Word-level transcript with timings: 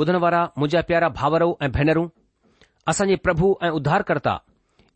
ॿुधण 0.00 0.16
वारा 0.22 0.40
मुंहिंजा 0.58 0.80
प्यारा 0.88 1.08
भाउरो 1.18 1.46
ऐं 1.62 1.70
भेनरूं 1.72 2.06
असांजे 2.88 3.14
प्रभु 3.26 3.46
ऐं 3.64 3.68
उद्धारकर्ता 3.76 4.34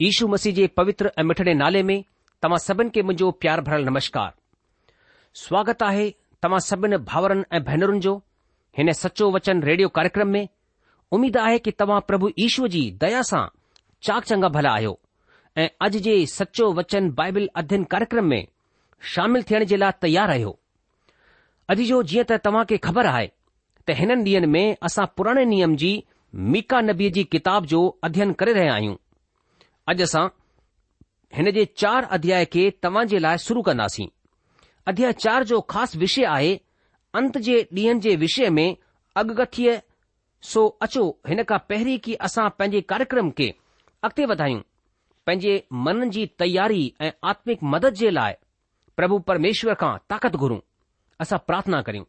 ईशू 0.09 0.27
मसीह 0.33 0.53
जे 0.55 0.67
पवित्र 0.77 1.11
ऐं 1.19 1.23
मिठड़े 1.29 1.55
नाले 1.63 1.83
में 1.91 1.99
तव्हां 2.43 2.59
सभिनि 2.67 2.91
खे 2.95 3.03
मुंहिंजो 3.09 3.31
प्यार 3.45 3.61
भरियलु 3.69 3.91
नमस्कार 3.91 4.35
स्वागत 5.45 5.83
आहे 5.89 6.05
तव्हां 6.43 6.61
सभिनि 6.67 6.97
भाउरनि 7.13 7.45
ऐं 7.57 7.63
भेनरुनि 7.71 8.01
जो 8.07 8.15
हिन 8.79 8.93
सचो 9.01 9.31
वचन 9.37 9.63
रेडियो 9.71 9.89
कार्यक्रम 9.99 10.29
में 10.37 10.49
उमीद 11.17 11.37
आहे 11.47 11.59
कि 11.67 11.71
तव्हां 11.83 12.01
प्रभु 12.11 12.31
ईशूअ 12.47 12.69
जी 12.77 12.83
दया 13.05 13.23
सां 13.33 13.45
चाक 14.09 14.25
चंगा 14.33 14.49
भला 14.61 14.73
आहियो 14.77 14.99
ऐं 15.65 15.69
अॼु 15.87 16.05
जे 16.09 16.19
सचो 16.37 16.73
वचन 16.83 17.11
बाइबिल 17.23 17.49
अध्यन 17.63 17.85
कार्यक्रम 17.97 18.29
में 18.37 18.43
शामिल 19.17 19.49
थियण 19.51 19.65
जे 19.75 19.83
लाइ 19.85 19.99
तयार 20.03 20.29
रहियो 20.37 20.57
अॼ 21.77 21.85
जो 21.93 22.03
जीअं 22.13 22.31
त 22.35 22.43
तव्हां 22.49 22.65
खे 22.75 22.85
ख़बर 22.89 23.15
आहे 23.17 23.29
त 23.91 23.95
हिननि 23.99 24.33
ॾींहनि 24.39 24.47
में 24.55 24.77
असां 24.87 25.05
पुराणे 25.17 25.45
नियम 25.53 25.75
जी 25.83 25.91
मीका 26.55 26.81
नबीअ 26.89 27.11
जी 27.15 27.23
किताब 27.35 27.65
जो 27.71 27.79
अध्यन 28.09 28.33
करे 28.43 28.53
रहिया 28.59 28.75
आहियूं 28.75 28.95
अॼु 29.93 30.03
असां 30.07 30.27
हिन 31.39 31.51
जे 31.57 31.65
चार 31.83 32.05
अध्याय 32.17 32.45
खे 32.53 32.65
तव्हां 32.85 33.05
जे 33.13 33.19
लाइ 33.25 33.39
शुरु 33.47 33.63
कंदासीं 33.69 34.07
अध्याय 34.93 35.13
चार 35.25 35.45
जो 35.53 35.61
ख़ासि 35.75 35.99
विषय 36.03 36.25
आहे 36.37 36.53
अंत 37.21 37.39
जे 37.49 37.57
ॾींहंनि 37.79 38.01
जे 38.07 38.15
विषय 38.25 38.49
में 38.59 38.69
अॻकथीअ 39.23 39.75
सो 40.53 40.63
अचो 40.89 41.03
हिन 41.33 41.43
खां 41.51 41.59
पहिरीं 41.73 41.99
की 42.05 42.15
असां 42.29 42.49
पंहिंजे 42.59 42.81
कार्यक्रम 42.93 43.31
खे 43.43 43.49
अॻिते 44.09 44.27
वधायूं 44.35 44.61
पंहिंजे 45.27 45.57
मन 45.89 46.09
जी 46.17 46.25
तयारी 46.45 46.85
ऐं 47.01 47.11
आत्मिक 47.35 47.65
मदद 47.75 48.01
जे 48.05 48.15
लाइ 48.21 48.33
प्रभु 49.01 49.19
परमेश्वर 49.35 49.75
खां 49.85 49.93
ताक़त 50.15 50.37
घुरूं 50.45 50.61
असां 51.27 51.39
प्रार्थना 51.51 51.83
करियूं 51.89 52.09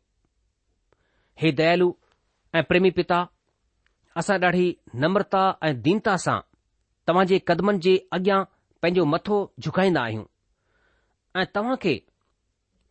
हे 1.42 1.52
दयालु 1.60 1.86
ऐं 2.58 2.64
प्रेमी 2.70 2.90
पिता 2.98 3.20
असां 4.20 4.38
ॾाढी 4.48 4.66
नम्रता 5.02 5.44
ऐं 5.66 5.74
दीनता 5.86 6.14
सां 6.26 6.40
तव्हां 7.08 7.26
जे 7.32 7.40
कदमनि 7.48 7.80
जे 7.86 7.94
अॻियां 8.18 8.40
पंहिंजो 8.82 9.06
मथो 9.14 9.38
झुकाईंदा 9.66 10.02
आहियूं 10.08 10.26
ऐं 11.40 11.46
तव्हां 11.56 11.76
खे 11.84 11.94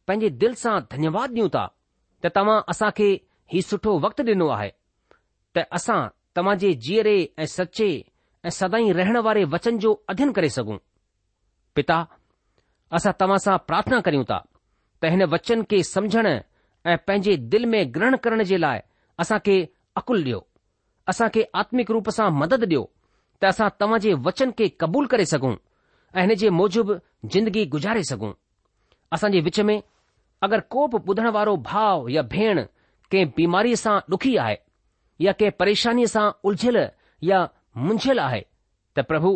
पंहिंजे 0.06 0.28
दिल 0.42 0.54
सां 0.62 0.74
धन्यवाद 0.94 1.30
ॾियूं 1.38 1.48
था 1.56 1.64
त 2.22 2.32
तव्हां 2.38 2.58
असां 2.74 2.90
खे 2.98 3.08
हीउ 3.52 3.62
सुठो 3.68 3.92
वक़्तु 4.06 4.22
ॾिनो 4.34 4.48
आहे 4.56 4.70
त 5.54 5.66
असां 5.78 6.00
तव्हां 6.36 6.56
जे 6.62 6.72
जीअरे 6.86 7.16
ऐं 7.42 7.48
सचे 7.56 7.90
ऐं 8.48 8.56
सदाई 8.60 8.92
रहण 9.00 9.16
वारे 9.28 9.44
वचन 9.54 9.78
जो 9.84 9.94
अध्यन 10.12 10.32
करे 10.38 10.50
सघूं 10.58 10.80
पिता 11.76 12.00
असां 12.98 13.12
तव्हां 13.20 13.38
सां 13.46 13.56
प्रार्थना 13.70 14.00
करियूं 14.08 14.24
था 14.32 14.38
त 15.00 15.02
हिन 15.16 15.22
वचन 15.36 15.58
खे 15.70 15.78
समझणु 15.94 16.34
ऐं 16.86 16.96
पंहिंजे 17.06 17.36
दिल 17.36 17.66
में 17.66 17.92
ग्रहण 17.94 18.16
करण 18.24 18.42
जे 18.50 18.56
लाइ 18.58 18.80
असां 19.20 19.38
खे 19.46 19.56
अकुल 19.96 20.22
ॾियो 20.24 20.46
असां 21.08 21.28
खे 21.34 21.42
आत्मिक 21.62 21.90
रूप 21.90 22.08
सां 22.16 22.30
मदद 22.36 22.64
ॾियो 22.68 22.84
त 23.40 23.44
असां 23.52 23.68
तव्हां 23.80 23.98
जे 24.04 24.12
वचन 24.28 24.50
खे 24.58 24.68
क़बूल 24.80 25.06
करे 25.14 25.24
सघूं 25.32 25.54
ऐं 26.16 26.22
हिन 26.26 26.34
जे 26.42 26.50
मूजिबि 26.60 26.94
जिंदगी 27.34 27.64
गुज़ारे 27.74 28.02
सघूं 28.10 28.32
असां 29.16 29.30
जे 29.34 29.40
विच 29.48 29.60
में 29.70 29.76
अगरि 30.48 30.60
को 30.76 30.86
बि 30.94 30.98
ॿुधण 31.10 31.28
वारो 31.36 31.56
भाउ 31.70 32.08
या 32.16 32.22
भेण 32.36 32.62
कंहिं 33.10 33.26
बीमारीअ 33.36 33.76
सां 33.84 33.98
ॾुखी 34.16 34.36
आहे 34.46 34.56
या 35.26 35.32
कंहिं 35.40 35.56
परेशानीअ 35.60 36.12
सां 36.14 36.26
उलझियल 36.52 36.78
या 37.32 37.38
मुंझियल 37.90 38.18
आहे 38.26 38.42
त 38.96 39.04
प्रभु 39.12 39.30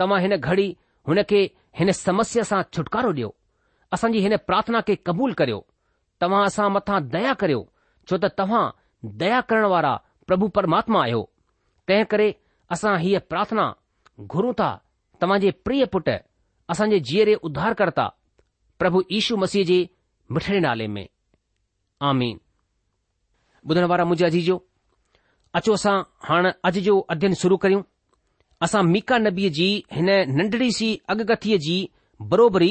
तव्हां 0.00 0.20
हिन 0.28 0.36
घड़ी 0.38 0.68
हुन 1.08 1.22
खे 1.34 1.42
हिन 1.82 1.92
समस्या 2.06 2.42
सां 2.54 2.62
छुटकारो 2.72 3.12
ॾियो 3.20 3.34
असांजी 3.98 4.18
हिन 4.28 4.36
प्रार्थना 4.52 4.80
खे 4.90 4.96
क़बूल 5.10 5.32
करियो 5.42 5.64
तव्हां 6.22 6.42
असां 6.46 6.64
मथां 6.72 6.98
दया 7.16 7.32
करियो 7.40 7.60
छो 8.08 8.16
त 8.24 8.28
तव्हां 8.40 8.64
दया 9.22 9.40
करण 9.50 9.64
वारा 9.72 9.92
प्रभु 10.30 10.48
परमात्मा 10.56 11.02
आहियो 11.04 11.20
तंहिं 11.90 12.08
करे 12.12 12.26
असां 12.76 12.94
हीअ 13.04 13.20
प्रार्थना 13.30 13.64
घुरूं 14.34 14.52
था 14.58 14.68
तव्हांजे 15.22 15.50
प्रिय 15.66 15.84
पुट 15.94 16.08
असांजे 16.74 16.98
जीअरे 17.10 17.34
उधार 17.48 17.72
करता 17.80 18.04
प्रभु 18.82 19.02
यीशु 19.12 19.36
मसीह 19.44 19.64
जे 19.70 19.78
मिठड़े 20.36 20.60
नाले 20.68 20.86
में 20.96 21.06
आमीन 22.10 22.38
ॿुधण 23.70 23.84
वारा 23.92 24.04
मुंहिंजे 24.08 24.24
अजी 24.26 24.40
जो 24.44 24.54
अचो 25.58 25.72
असां 25.78 25.94
हाणे 26.28 26.50
अॼु 26.68 26.82
जो 26.84 26.92
अध्यन 27.14 27.32
शुरू 27.40 27.56
करियूं 27.64 27.82
असां 28.66 28.82
मीका 28.92 29.18
नबीअ 29.26 29.50
जी 29.58 29.66
हिन 29.96 30.08
नंढड़ी 30.38 30.70
सी 30.80 30.88
अगकथीअ 31.14 31.58
जी 31.66 31.76
बरोबरी 32.34 32.70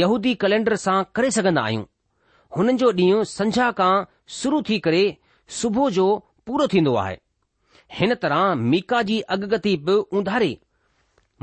यहूदी 0.00 0.34
कैलेंडर 0.44 0.74
सां 0.86 0.96
करे 1.18 1.30
सघंदा 1.36 1.62
आहियूं 1.68 1.84
हुननि 2.56 2.72
जो 2.80 2.90
ॾींहुं 2.92 3.22
संझा 3.30 3.70
खां 3.78 3.92
शुरू 4.40 4.60
थी 4.68 4.78
करे 4.86 5.04
सुबुह 5.60 5.90
जो 5.98 6.06
पूरो 6.46 6.66
थींदो 6.72 6.94
आहे 7.04 7.16
हिन 7.94 8.14
तरह 8.22 8.54
मीका 8.72 9.02
जी 9.08 9.20
अगती 9.36 9.76
बि 9.86 9.92
उंधारी 10.18 10.56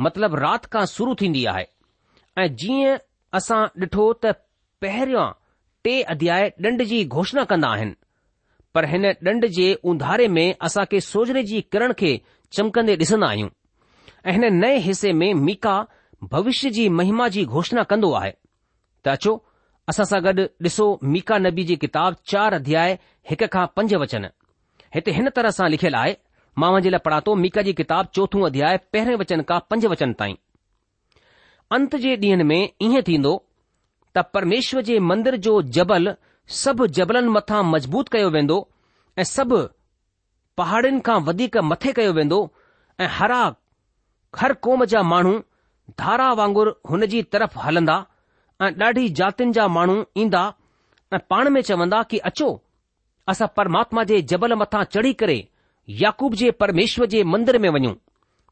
मतिलब 0.05 0.35
राति 0.39 0.67
खां 0.73 0.85
शुरू 0.95 1.15
थींदी 1.21 1.45
आहे 1.53 1.65
ऐं 2.43 2.47
जीअं 2.61 2.97
असां 3.39 3.61
ॾिठो 3.81 4.11
त 4.25 4.33
पहिरियों 4.81 5.27
टे 5.83 6.01
अध्याय 6.15 6.47
ॾंड 6.65 6.83
जी 6.91 7.03
घोषणा 7.17 7.43
कंदा 7.51 7.67
आहिनि 7.77 7.95
पर 8.75 8.85
हिन 8.91 9.05
ॾंड 9.31 9.45
जे 9.57 9.73
उंधारे 9.91 10.27
में 10.35 10.45
असां 10.67 10.85
खे 10.91 10.99
सोजरे 11.11 11.43
जी 11.51 11.61
किरण 11.75 11.93
खे 11.99 12.13
चमकंदे 12.57 12.95
ॾिसंदा 13.03 13.27
आहियूं 13.27 13.49
ऐं 14.25 14.31
हिन 14.33 14.45
नए 14.59 14.77
हिसे 14.87 15.11
में 15.21 15.33
मीका 15.47 15.75
भविष्य 16.33 16.69
जी 16.77 16.87
महिमा 16.99 17.27
जी 17.37 17.43
घोषणा 17.57 17.83
कंदो 17.93 18.11
आहे 18.21 18.31
त 19.05 19.07
अचो 19.17 19.31
असां 19.91 20.05
सां 20.11 20.19
गॾु 20.25 20.43
ॾिसो 20.67 20.85
मीका 21.13 21.37
नबी 21.45 21.63
जी 21.69 21.75
किताब 21.83 22.15
चार 22.33 22.53
अध्याय 22.57 22.91
हिक 23.29 23.41
खां 23.53 23.65
पंज 23.75 23.93
वचन 24.03 24.25
हिते 24.95 25.11
हिन 25.17 25.29
तरह 25.39 25.51
सां 25.57 25.67
लिखियलु 25.73 25.97
आहे 26.01 26.13
मां 26.63 26.69
वञे 26.75 26.89
लाइ 26.93 26.99
पढ़ातो 27.07 27.33
मीका 27.43 27.61
जी 27.67 27.73
किताब 27.79 28.05
चोथों 28.17 28.43
अध्याय 28.49 28.77
पहिरें 28.93 29.15
वचन 29.21 29.41
खां 29.49 29.59
पंज 29.69 29.85
वचन 29.93 30.13
ताईं 30.21 30.35
अंत 31.77 31.95
जे 32.05 32.15
ॾींहनि 32.23 32.43
में 32.51 32.61
ईअं 32.87 33.01
थींदो 33.09 33.33
त 34.15 34.23
परमेश्वर 34.37 34.81
जे 34.91 34.97
मंदर 35.09 35.35
जो 35.47 35.61
जबल 35.79 36.13
सभु 36.63 36.87
जबलनि 36.99 37.35
मथां 37.39 37.61
मज़बूत 37.73 38.09
कयो 38.15 38.29
वेंदो 38.37 38.57
ऐं 39.19 39.23
सभु 39.33 39.59
पहाड़िन 40.61 40.99
खां 41.09 41.19
वधीक 41.29 41.57
मथे 41.73 41.93
कयो 41.99 42.13
वेंदो 42.19 42.39
ऐं 43.03 43.07
हरा 43.19 43.43
हर 44.41 44.53
क़ौम 44.65 44.85
जा 44.93 45.03
माण्हू 45.13 45.35
धारा 46.03 46.31
वांगुरु 46.41 46.73
हुन 46.89 47.05
जी 47.15 47.21
तरफ़ 47.35 47.57
हलंदा 47.67 47.97
ऐं 48.63 48.71
ॾाढी 48.83 49.07
जातियुनि 49.19 49.53
जा 49.53 49.67
माण्हू 49.77 49.95
ईंदा 50.21 50.43
ऐं 51.13 51.17
पाण 51.29 51.49
में 51.53 51.61
चवंदा 51.69 52.01
कि 52.11 52.17
अचो 52.29 52.49
असां 53.31 53.47
परमात्मा 53.57 54.03
जे 54.11 54.21
जबल 54.31 54.53
मथां 54.61 54.83
चढ़ी 54.93 55.13
करे 55.21 55.37
याकूब 56.03 56.33
जे 56.41 56.51
परमेश्वर 56.63 57.05
जे 57.13 57.23
मंदर 57.33 57.57
में 57.65 57.69
वञूं 57.77 57.93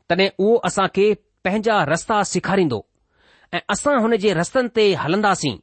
तॾहिं 0.09 0.27
उहो 0.37 0.55
असां 0.69 0.87
खे 0.95 1.05
पंहिंजा 1.45 1.81
रस्ता 1.93 2.21
सेखारींदो 2.31 2.79
ऐं 3.53 3.59
असां 3.75 3.95
हुन 4.05 4.15
जे 4.25 4.33
रस्तनि 4.39 4.73
ते 4.77 4.85
हलंदासीं 5.03 5.55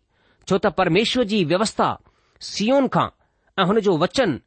छो 0.50 0.59
त 0.64 0.73
परमेश्वर 0.81 1.25
जी 1.33 1.43
व्यवस्था 1.52 1.88
सीओन 2.52 2.88
खां 2.97 3.07
ऐं 3.61 3.64
हुन 3.73 3.81
जो 3.88 3.97
वचन 4.05 4.38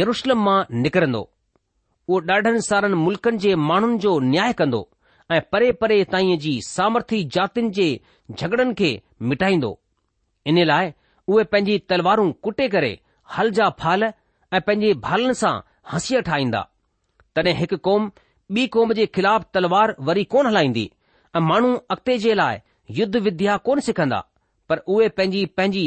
यरुशलम 0.00 0.42
मां 0.48 0.58
निकिरंदो 0.86 1.22
उहो 2.08 2.20
ॾाढनि 2.32 2.60
सारनि 2.70 2.96
मुल्क़नि 3.06 3.38
जे 3.44 3.54
माण्हुनि 3.68 3.98
जो 4.06 4.18
न्याय 4.32 4.52
कंदो 4.60 4.80
ऐं 5.32 5.40
परे 5.52 5.70
परे 5.80 6.02
ताईं 6.12 6.38
जी 6.38 6.60
सामर्थी 6.66 7.22
जातियुनि 7.34 7.70
जे 7.76 7.86
झगड़नि 8.32 8.74
खे 8.78 8.90
मिटाईंदो 9.30 9.70
इन 10.46 10.58
लाइ 10.66 10.92
उहे 11.28 11.44
पंहिंजी 11.52 11.78
तलवारूं 11.90 12.30
कुटे 12.42 12.68
करे 12.74 12.92
हल 13.36 13.50
जा 13.56 13.68
फाल 13.80 14.04
ऐं 14.04 14.60
पंहिंजे 14.66 14.92
भालनि 15.06 15.34
सां 15.40 15.52
हसीअ 15.92 16.20
ठाहींदा 16.28 16.60
तॾहिं 17.36 17.54
हिकु 17.62 17.76
क़ौम 17.88 18.10
ॿी 18.58 18.66
क़ौम 18.76 18.92
जे 18.98 19.06
ख़िलाफ़ 19.18 19.44
तलवार 19.54 19.94
वरी 20.10 20.24
कोन 20.34 20.46
हलाईंदी 20.46 20.90
ऐं 21.36 21.40
माण्हू 21.48 21.74
अॻिते 21.94 22.18
जे 22.26 22.34
लाइ 22.42 22.58
युद्ध 22.98 23.16
विद्या 23.26 23.56
कोन 23.68 23.80
सिखंदा 23.88 24.20
पर 24.68 24.78
उहे 24.94 25.08
पंहिंजी 25.18 25.44
पंहिंजी 25.56 25.86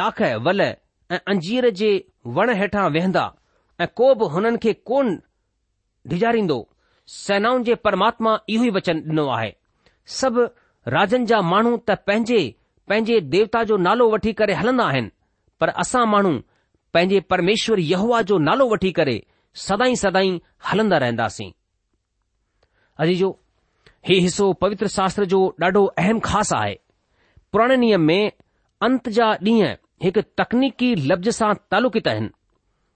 डाख 0.00 0.20
वल 0.48 0.60
ऐं 0.60 1.18
अंजीर 1.32 1.68
जे 1.80 1.90
वण 2.40 2.52
हेठां 2.60 2.88
वेहंदा 2.98 3.24
ऐं 3.80 3.86
को 4.02 4.14
बि 4.22 4.28
हुननि 4.36 4.58
खे 4.66 4.72
कोन 4.92 5.16
डिॼारींदो 6.14 6.58
सेनाउनि 7.08 7.64
जे 7.64 7.74
परमात्मा 7.84 8.38
इहो 8.48 8.64
ई 8.64 8.70
वचन 8.76 8.98
ॾिनो 9.08 9.26
आहे 9.36 9.52
सभु 10.20 10.44
राजनि 10.94 11.26
जा 11.26 11.40
माण्हू 11.52 11.76
त 11.88 11.96
पंहिंजे 12.06 12.40
पंहिंजे 12.88 13.20
देवता 13.34 13.62
जो 13.70 13.76
नालो 13.86 14.08
वठी 14.10 14.32
करे 14.40 14.54
हलंदा 14.60 14.84
आहिनि 14.92 15.10
पर 15.60 15.68
असां 15.84 16.06
माण्हू 16.10 16.32
पंहिंजे 16.94 17.20
परमेश्वर 17.30 17.78
यहुआ 17.80 18.20
जो 18.30 18.38
नालो 18.48 18.68
वठी 18.72 18.92
करे 18.98 19.22
सदाई 19.66 19.96
सदाई 19.96 20.40
हलंदा 20.72 20.98
रहंदासीं 21.04 21.50
अजी 23.02 23.14
जो 23.16 23.30
ही 24.08 24.18
हिसो 24.20 24.52
पवित्र 24.62 24.86
शास्त्र 24.96 25.24
जो 25.34 25.40
ॾाढो 25.62 25.84
अहम 25.98 26.18
ख़ासि 26.24 26.54
आहे 26.56 26.78
पुराणे 27.52 27.76
नियम 27.82 28.00
में 28.08 28.30
अंत 28.86 29.08
जा 29.18 29.24
ॾींहं 29.46 29.74
हिकु 30.02 30.20
तकनीकी 30.40 30.94
लफ़्ज़ 31.10 31.28
सां 31.38 31.54
तालुकित 31.70 32.08
आहिनि 32.08 32.30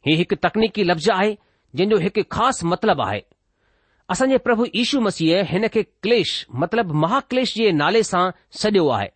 हीउ 0.07 0.17
हिकु 0.19 0.37
तकनीकी 0.47 0.85
लफ़्ज़ 0.85 1.11
आहे 1.13 1.35
जंहिंजो 1.77 1.97
हिकु 2.05 2.23
ख़ासि 2.37 2.67
मतिलबु 2.67 3.03
आहे 3.03 3.21
असांजे 4.11 4.37
प्रभु 4.37 4.65
यीशू 4.75 4.99
मसीह 5.01 5.43
हिन 5.51 5.67
खे 5.73 5.83
क्लेश 6.03 6.31
मतिलब 6.63 6.91
महाक्लेश 7.03 7.55
जे 7.59 7.71
नाले 7.73 8.03
सां 8.03 8.25
सॼो 8.63 8.87
आहे 8.97 9.09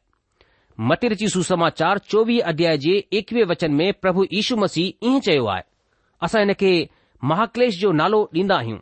मतिरची 0.91 1.29
सुसमाचार 1.29 1.99
चोवीह 2.11 2.41
अध्याय 2.53 2.77
जे 2.85 2.95
एकवीह 3.19 3.45
वचन 3.51 3.73
में 3.81 3.93
प्रभु 4.03 4.25
यीशू 4.33 4.57
मसीह 4.57 5.07
ईअं 5.09 5.19
चयो 5.27 5.45
आहे 5.55 5.63
असां 6.27 6.41
हिन 6.45 6.53
खे 6.61 6.71
महाक्लेश 7.33 7.79
जो 7.81 7.91
नालो 8.01 8.23
ॾींदा 8.37 8.57
आहियूं 8.57 8.79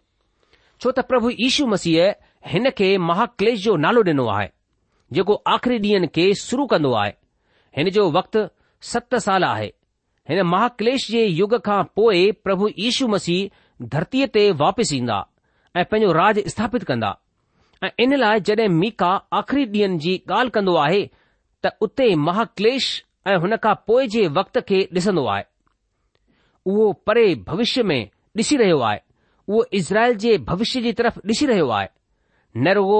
छो 0.84 0.90
त 0.98 1.08
प्रभु 1.10 1.30
यीशू 1.38 1.66
मसीह 1.74 2.08
हिन 2.52 2.70
खे 2.78 2.96
महाक्लेश 3.10 3.60
जो 3.64 3.76
नालो 3.86 4.02
ॾिनो 4.12 4.26
आहे 4.38 4.48
जेको 5.18 5.40
आख़िरी 5.54 5.78
ॾींहनि 5.88 6.06
खे 6.16 6.32
शुरू 6.46 6.66
कंदो 6.74 6.92
आहे 7.02 7.12
हिन 7.78 7.90
जो 7.98 8.10
वक़्तु 8.18 8.46
सत 8.94 9.14
साल 9.26 9.44
आहे 9.48 9.66
हिन 10.30 10.42
महाक्लेश 10.54 11.10
जे 11.12 11.24
युग 11.26 11.58
खां 11.66 11.82
पोइ 11.96 12.30
प्रभु 12.46 12.68
यीशू 12.78 13.06
मसीह 13.18 13.88
धरतीअ 13.96 14.26
ते 14.38 14.50
वापसि 14.64 14.96
ईंदा 15.00 15.24
ऐं 15.80 15.84
पंहिंजो 15.84 16.12
राज 16.12 16.38
स्थापित 16.48 16.82
कंदा 16.88 17.08
ऐं 17.84 17.88
इन 18.00 18.14
लाइ 18.16 18.40
जॾहिं 18.48 18.68
मीका 18.76 19.08
आख़िरी 19.40 19.64
ॾींहनि 19.64 19.98
जी 20.04 20.12
ॻाल्हि 20.30 20.50
कंदो 20.50 20.74
आहे 20.84 21.00
त 21.64 21.72
उते 21.86 22.14
महाक्लेश 22.28 22.86
ऐं 23.32 23.36
हुन 23.42 23.56
खां 23.64 23.74
पोइ 23.86 24.06
जे 24.14 24.26
वक़्त 24.38 24.58
खे 24.68 24.78
ॾिसंदो 24.96 25.24
आहे 25.32 25.42
उहो 26.72 26.92
परे 27.06 27.24
भविष्य 27.48 27.82
में 27.90 28.00
ॾिसी 28.38 28.56
रहियो 28.62 28.78
आहे 28.92 29.00
उहो 29.48 29.64
इज़राइल 29.80 30.14
जे 30.24 30.36
भविष्य 30.50 30.80
जी 30.86 30.92
तरफ़ 31.00 31.18
ॾिसी 31.32 31.46
रहियो 31.52 31.68
आहे 31.80 31.88
न 32.56 32.72
रो 32.80 32.98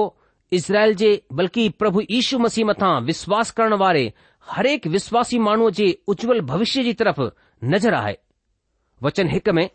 इज़राइल 0.59 0.95
जे 1.01 1.11
बल्कि 1.41 1.67
प्रभु 1.79 2.01
यीशू 2.11 2.39
मसीह 2.45 2.65
मथां 2.65 2.93
विश्वास 3.09 3.51
करण 3.61 3.73
वारे 3.85 4.05
हरेक 4.51 4.87
विश्वासी 4.97 5.39
माण्हूअ 5.47 5.71
जे 5.81 5.89
उज्जवल 6.13 6.41
भविष्य 6.53 6.83
जी 6.83 6.93
तरफ़ 7.03 7.25
नज़र 7.75 7.93
आहे 8.03 8.15
वचन 9.03 9.29
हिक 9.33 9.49
में 9.61 9.65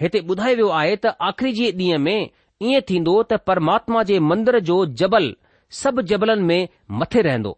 हिते 0.00 0.18
ॿुधायो 0.30 0.54
वियो 0.56 0.68
आहे 0.80 0.96
त 1.04 1.16
आख़िरी 1.30 1.52
जे 1.60 1.70
ॾींहं 1.76 1.98
में 2.08 2.28
ईअं 2.62 2.80
थींदो 2.88 3.22
त 3.30 3.34
परमात्मा 3.46 4.02
जे 4.08 4.18
मंदर 4.28 4.58
जो 4.68 4.84
जबल 5.00 5.34
सभु 5.78 6.02
जबलन 6.10 6.42
में 6.50 6.68
मथे 7.00 7.22
रहंदो 7.22 7.50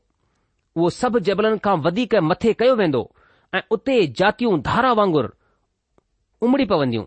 उहो 0.77 0.89
सभु 1.01 1.19
जबलनि 1.29 1.59
खां 1.65 1.77
वधीक 1.83 2.15
मथे 2.31 2.53
कयो 2.63 2.75
वेंदो 2.81 3.03
ऐं 3.55 3.61
उते 3.77 3.97
जातियूं 4.21 4.59
धारा 4.71 4.93
वांगुर 5.01 5.27
उमड़ी 6.49 6.65
पवंदियूं 6.73 7.05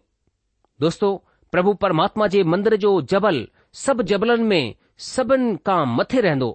दोस्तो 0.81 1.09
प्रभु 1.51 1.73
परमात्मा 1.83 2.27
जे 2.35 2.43
मंदर 2.53 2.75
जो 2.85 3.01
जबल 3.13 3.45
सभु 3.85 4.03
जबलनि 4.11 4.43
में 4.51 4.75
सभिनि 5.11 5.55
खां 5.67 5.85
मथे 5.97 6.21
रहंदो 6.27 6.49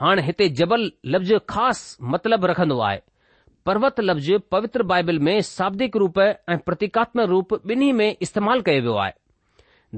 हाणे 0.00 0.22
हिते 0.30 0.48
जबल 0.62 0.90
लफ़्ज़ 1.14 1.34
ख़ासि 1.50 1.96
मतलबु 2.14 2.46
रखंदो 2.52 2.78
आहे 2.88 3.00
पर्वत 3.66 4.00
लब्ज़ 4.00 4.32
पवित्र 4.52 4.82
बाइबल 4.94 5.18
में 5.28 5.40
शाब्दिक 5.56 5.96
रूप 6.04 6.18
ऐं 6.26 6.58
प्रतीकात्मक 6.66 7.28
रूप 7.28 7.54
ॿिन्ही 7.70 7.92
में 8.02 8.10
इस्तेमालु 8.20 8.62
कयो 8.66 8.80
वियो 8.82 8.94
आहे 9.04 9.12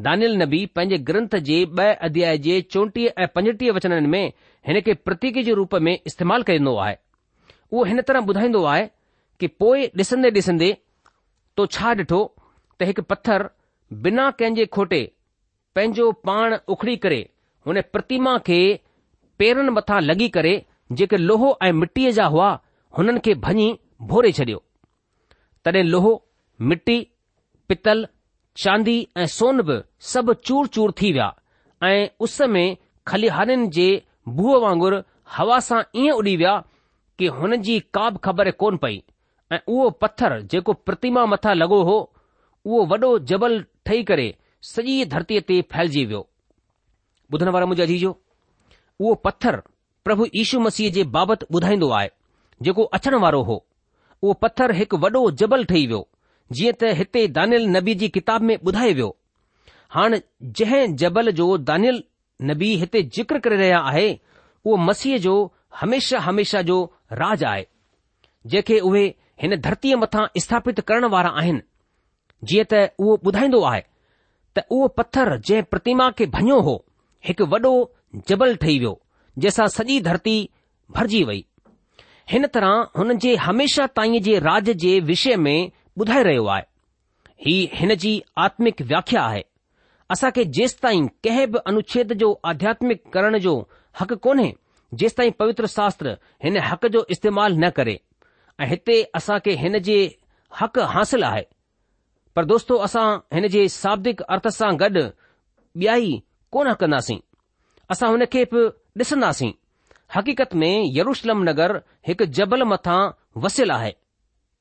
दानिल 0.04 0.34
नबी 0.42 0.58
पंहिंजे 0.76 0.96
ग्रंथ 1.08 1.34
जे 1.48 1.56
ब॒ 1.78 1.84
अध्याय 2.06 2.38
जे 2.46 2.60
चोटीह 2.70 3.20
ऐं 3.22 3.26
पंजटीह 3.34 3.72
वचननि 3.76 4.06
में 4.14 4.32
हिन 4.68 4.80
खे 4.88 4.94
प्रतीक 5.08 5.38
जे 5.46 5.52
रूप 5.60 5.74
में 5.86 5.94
इस्तेमालु 6.10 6.44
कंदो 6.48 6.74
आहे 6.86 6.96
उहो 7.72 7.84
हिन 7.90 8.00
तरह 8.08 8.26
ॿुधाईंदो 8.32 8.62
आहे 8.72 8.82
कि 9.40 9.46
पोइ 9.62 9.86
ॾिसंदे 10.02 10.30
ॾिसंदे 10.40 10.68
तो 11.56 11.66
छा 11.76 11.90
ॾिठो 12.02 12.20
त 12.78 12.88
हिकु 12.90 13.02
पत्थर 13.12 13.48
बिना 14.08 14.30
कंहिंजे 14.40 14.66
खोटे 14.78 15.00
पंहिंजो 15.74 16.10
पाण 16.28 16.56
उखड़ी 16.76 16.96
करे 17.06 17.20
हुन 17.66 17.80
प्रतिमा 17.92 18.36
खे 18.50 18.58
पेरनि 19.38 19.70
मथां 19.78 20.00
लॻी 20.10 20.28
करे 20.36 20.54
जेके 21.00 21.16
लोहो 21.30 21.56
ऐं 21.68 21.72
मिटीअ 21.82 22.10
जा 22.20 22.26
हुआ 22.36 22.50
हुननि 22.98 23.24
खे 23.28 23.34
भञी 23.48 23.70
भोरे 24.12 24.32
छडि॒यो 24.40 24.62
तॾहिं 25.68 25.84
लोहो 25.96 26.12
मिटी 26.72 26.98
पितल 27.72 28.06
चांदी 28.62 28.94
ऐं 29.20 29.24
सोन 29.30 29.60
बि 29.68 29.76
सभु 30.10 30.34
चूर 30.46 30.66
चूर 30.74 30.92
थी 31.00 31.10
विया 31.12 31.32
ऐं 31.84 32.06
उस 32.26 32.40
में 32.52 32.66
खलिहाननि 33.06 33.66
जे 33.78 33.88
बुअ 34.36 34.58
वांगुरु 34.62 35.00
हवा 35.36 35.58
सां 35.66 35.80
ईअं 36.02 36.14
उॾी 36.20 36.34
विया 36.42 36.54
कि 37.18 37.26
हुन 37.38 37.56
जी 37.66 37.78
का 37.94 38.08
बि 38.10 38.18
ख़बर 38.24 38.50
कोन 38.62 38.76
पई 38.84 39.02
ऐं 39.52 39.58
उहो 39.74 39.90
पत्थर 40.04 40.40
जेको 40.54 40.72
प्रतिमा 40.88 41.24
मथां 41.32 41.54
लगो 41.54 41.82
हो 41.90 41.98
उहो 42.66 42.84
वॾो 42.92 43.18
जबल 43.32 43.60
ठही 43.86 44.02
करे 44.12 44.26
सॼी 44.72 44.96
धरतीअ 45.16 45.40
ते 45.50 45.60
फैलिजी 45.74 46.04
वियो 46.12 46.24
ॿुधण 47.34 47.48
वारो 47.58 47.70
अजीजो 47.86 48.14
उहो 49.00 49.14
पत्थर 49.28 49.62
प्रभु 50.08 50.26
यीशु 50.38 50.60
मसीह 50.68 50.90
जे 50.98 51.04
बाबति 51.18 51.50
ॿुधाईंदो 51.56 51.90
आए 52.00 52.10
जेको 52.66 52.82
अछण 53.00 53.18
वारो 53.26 53.42
हो 53.50 53.60
उहो 54.22 54.32
पत्थर 54.46 54.74
हिकु 54.82 54.96
वॾो 55.08 55.26
जबल 55.44 55.64
ठही 55.72 55.86
वियो 55.86 56.04
जीअं 56.52 56.72
त 56.80 56.92
हिते 56.98 57.26
दानिल 57.38 57.66
नबी 57.76 57.94
जी 58.00 58.08
किताब 58.16 58.42
में 58.48 58.56
ॿुधाए 58.56 58.92
वियो 58.92 59.08
हाणे 59.94 60.22
जंहिं 60.58 60.94
जबल 61.02 61.30
जो 61.40 61.56
दानिल 61.70 62.02
नबी 62.50 62.72
हिते 62.82 63.02
ज़िक्र 63.02 63.38
करे 63.46 63.56
रहिया 63.56 63.78
आहे 63.90 64.08
उहो 64.64 64.76
मसीह 64.86 65.18
जो 65.26 65.34
हमेशा 65.80 66.18
हमेशा 66.28 66.62
जो 66.70 66.78
राज 67.12 67.44
आहे 67.52 67.66
जेके 68.52 68.78
उहे 68.90 69.04
हिन 69.42 69.56
धरतीअ 69.66 69.96
मथां 70.02 70.26
स्थापित 70.42 70.80
करण 70.88 71.04
वारा 71.14 71.30
आहिनि 71.42 71.62
जीअं 72.50 72.64
त 72.72 72.84
उहो 72.98 73.16
ॿुधाईंदो 73.26 73.62
आहे 73.72 73.82
त 74.56 74.64
उहो 74.70 74.88
पथर 74.98 75.36
जंहिं 75.46 75.62
प्रतिमा 75.72 76.10
खे 76.18 76.26
भञियो 76.36 76.60
हो 76.68 76.76
हिकु 77.26 77.46
वॾो 77.54 77.72
जबल 78.28 78.54
ठही 78.62 78.78
वियो 78.78 78.94
जंहिंसां 79.38 79.66
सॼी 79.78 80.00
धरती 80.10 80.36
भरिजी 80.96 81.22
वई 81.30 81.44
हिन 82.30 82.46
तरह 82.54 82.78
हुन 82.98 83.18
जे 83.24 83.34
हमेशा 83.46 83.86
ताईं 83.96 84.20
जे 84.22 84.38
राज 84.48 84.70
जे 84.84 84.98
विषय 85.10 85.36
में 85.46 85.70
ॿुधाए 86.00 86.22
रहियो 86.22 86.46
आहे 86.52 86.62
हीउ 87.44 87.68
हिन 87.74 87.94
जी 88.00 88.10
आत्मिक 88.46 88.80
व्याख्या 88.88 89.22
आहे 89.26 89.42
असां 90.14 90.30
खे 90.38 90.44
जेस 90.56 90.74
ताईं 90.82 91.06
कंहिं 91.24 91.46
बि 91.50 91.58
अनुछेद 91.70 92.12
जो 92.22 92.28
आध्यात्मिक 92.50 93.02
करण 93.14 93.38
जो 93.44 93.54
हक़ु 94.00 94.16
कोन्हे 94.26 94.50
जेसताई 95.02 95.30
पवित्र 95.40 95.66
शास्त्र 95.76 96.14
हिन 96.44 96.56
हक़ 96.68 96.86
जो 96.96 97.04
इस्तेमालु 97.14 97.56
न 97.64 97.70
करे 97.78 97.98
ऐं 98.60 98.66
हिते 98.74 98.96
असां 99.20 99.38
खे 99.46 99.54
हिन 99.62 99.78
जे 99.88 99.96
हक़ 100.60 100.78
हासिल 100.96 101.24
आहे 101.30 101.42
पर 102.36 102.44
दोस्तो 102.52 102.76
असां 102.88 103.06
हिन 103.34 103.46
जे 103.56 103.66
शाब्दिक 103.80 104.22
अर्थ 104.36 104.48
सां 104.60 104.70
गॾु 104.84 105.04
बि॒या 105.78 105.96
कोन 106.56 106.72
कन्दासीं 106.84 107.18
असां 107.94 108.10
हुन 108.16 108.24
खे 108.36 108.44
बि 108.52 108.66
डि॒सन्दासीं 108.98 109.52
हक़ीक़त 110.18 110.54
में 110.64 110.72
यरुशलम 111.00 111.42
नगर 111.50 111.80
हिकु 112.10 112.24
जबल 112.40 112.62
मथां 112.74 113.00
वसियलु 113.46 113.72
आहे 113.78 113.94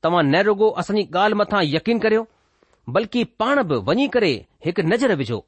तव्हां 0.04 0.22
न 0.26 0.40
रुगो 0.46 0.70
असांजी 0.80 1.02
ॻाल्हि 1.14 1.38
मथां 1.38 1.62
यकीन 1.64 1.98
करियो 2.04 2.24
बल्कि 2.96 3.22
पाण 3.40 3.62
बि 3.68 3.76
वञी 3.88 4.06
करे 4.16 4.32
हिकु 4.66 4.82
नज़र 4.92 5.14
विझो 5.20 5.44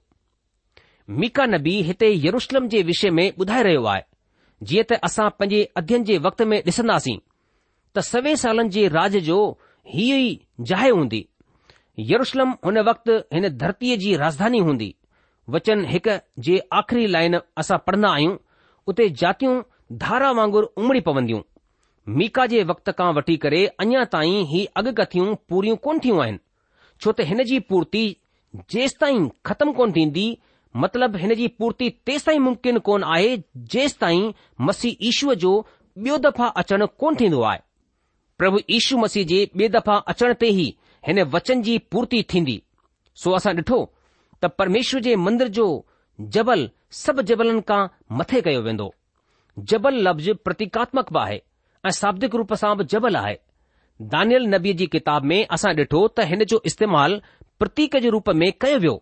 मीका 1.21 1.45
नबी 1.55 1.75
हिते 1.89 2.09
यरुशलम 2.27 2.69
जे 2.75 2.83
विषय 2.91 3.11
में 3.19 3.27
ॿुधाए 3.41 3.63
रहियो 3.67 3.85
आहे 3.93 4.03
जीअं 4.69 4.85
त 4.91 4.99
असां 5.09 5.29
पंहिंजे 5.39 5.61
अध्यन 5.81 6.05
जे 6.11 6.19
वक़्त 6.27 6.43
में 6.53 6.59
ॾिसंदासीं 6.71 7.17
त 7.97 8.05
सवे 8.13 8.35
सालनि 8.45 8.69
जे 8.77 8.87
राज 8.97 9.17
जो 9.29 9.39
हीअ 9.95 10.17
ई 10.25 10.31
जाइ 10.71 10.91
हूंदी 10.99 11.25
यरुशलम 12.11 12.51
हुन 12.67 12.79
वक़्तु 12.89 13.15
हिन 13.37 13.49
धरतीअ 13.63 13.97
जी 14.05 14.15
राजधानी 14.25 14.59
हूंदी 14.69 14.91
वचन 15.55 15.85
हिक 15.93 16.09
जे 16.49 16.59
आख़िरी 16.81 17.07
लाइन 17.15 17.39
असां 17.63 17.79
पढ़ंदा 17.87 18.09
आहियूं 18.19 18.37
उते 18.93 19.09
जातियूं 19.23 19.55
धारा 20.05 20.31
वांगुर 20.39 20.65
उमड़ी 20.83 21.01
पवंदियूं 21.07 21.41
मीका 22.17 22.45
जे 22.51 22.63
वक़्त 22.65 22.91
खां 22.99 23.13
वठी 23.15 23.37
करे 23.37 23.65
अञा 23.85 24.05
ताईं 24.13 24.45
ही 24.51 24.65
अॻकथियूं 24.81 25.35
पूरियूं 25.49 25.77
कोन 25.87 25.99
थियूं 26.05 26.21
आहिनि 26.23 26.39
छो 27.03 27.13
त 27.19 27.25
हिन 27.31 27.43
जी 27.51 27.59
पूर्ती 27.73 28.05
जेसि 28.75 28.97
ताईं 29.01 29.27
ख़तमु 29.51 29.73
कोन 29.81 29.93
थींदी 29.97 30.25
मतिलब 30.85 31.17
हिन 31.25 31.35
जी 31.41 31.49
पूर्ती 31.61 31.89
तेसि 32.11 32.25
ताईं 32.29 32.39
मुमकिन 32.47 32.79
कोन 32.87 33.05
आहे 33.17 33.37
जेसि 33.75 33.97
ताईं 34.05 34.25
मसीह 34.71 35.05
ईशूअ 35.11 35.35
जो 35.45 35.53
ॿियो 36.05 36.17
दफ़ा 36.29 36.47
अचणु 36.63 36.87
कोन 37.03 37.17
थींदो 37.25 37.43
आहे 37.51 37.61
प्रभु 38.43 38.59
ईशू 38.79 38.99
मसीह 39.05 39.27
जे 39.35 39.45
ॿिए 39.55 39.69
दफ़ा 39.77 39.97
अचण 40.15 40.33
ते 40.41 40.51
ई 40.63 40.67
हिन 41.09 41.23
वचन 41.37 41.63
जी 41.69 41.77
पूर्ती 41.95 42.23
थींदी 42.35 42.61
सो 43.25 43.33
असां 43.41 43.55
ॾिठो 43.61 43.81
त 44.43 44.53
परमेश्वर 44.63 45.01
जे 45.09 45.17
मंदर 45.27 45.49
जो 45.61 45.69
जबल 46.39 46.69
सभु 47.03 47.23
जबलनि 47.33 47.61
खां 47.73 47.83
मथे 48.21 48.41
कयो 48.49 48.63
वेंदो 48.71 48.89
जबल 49.73 50.01
लफ़्ज़ 50.09 50.31
प्रतीकात्मक 50.49 51.13
बि 51.13 51.19
आहे 51.25 51.39
ऐं 51.87 51.91
साबिक 51.97 52.35
रूप 52.41 52.53
सां 52.61 52.75
बि 52.79 52.85
जबल 52.93 53.17
आहे 53.17 53.37
दानियल 54.15 54.47
नबी 54.55 54.73
जी 54.81 54.87
किताब 54.95 55.25
में 55.33 55.39
असां 55.59 55.73
ॾिठो 55.81 56.01
त 56.09 56.25
हिन 56.31 56.45
जो 56.53 56.61
इस्तेमाल 56.71 57.15
प्रतीक 57.63 57.97
जे 58.03 58.09
रूप 58.17 58.29
में 58.43 58.47
कयो 58.65 58.79
वियो 58.85 58.95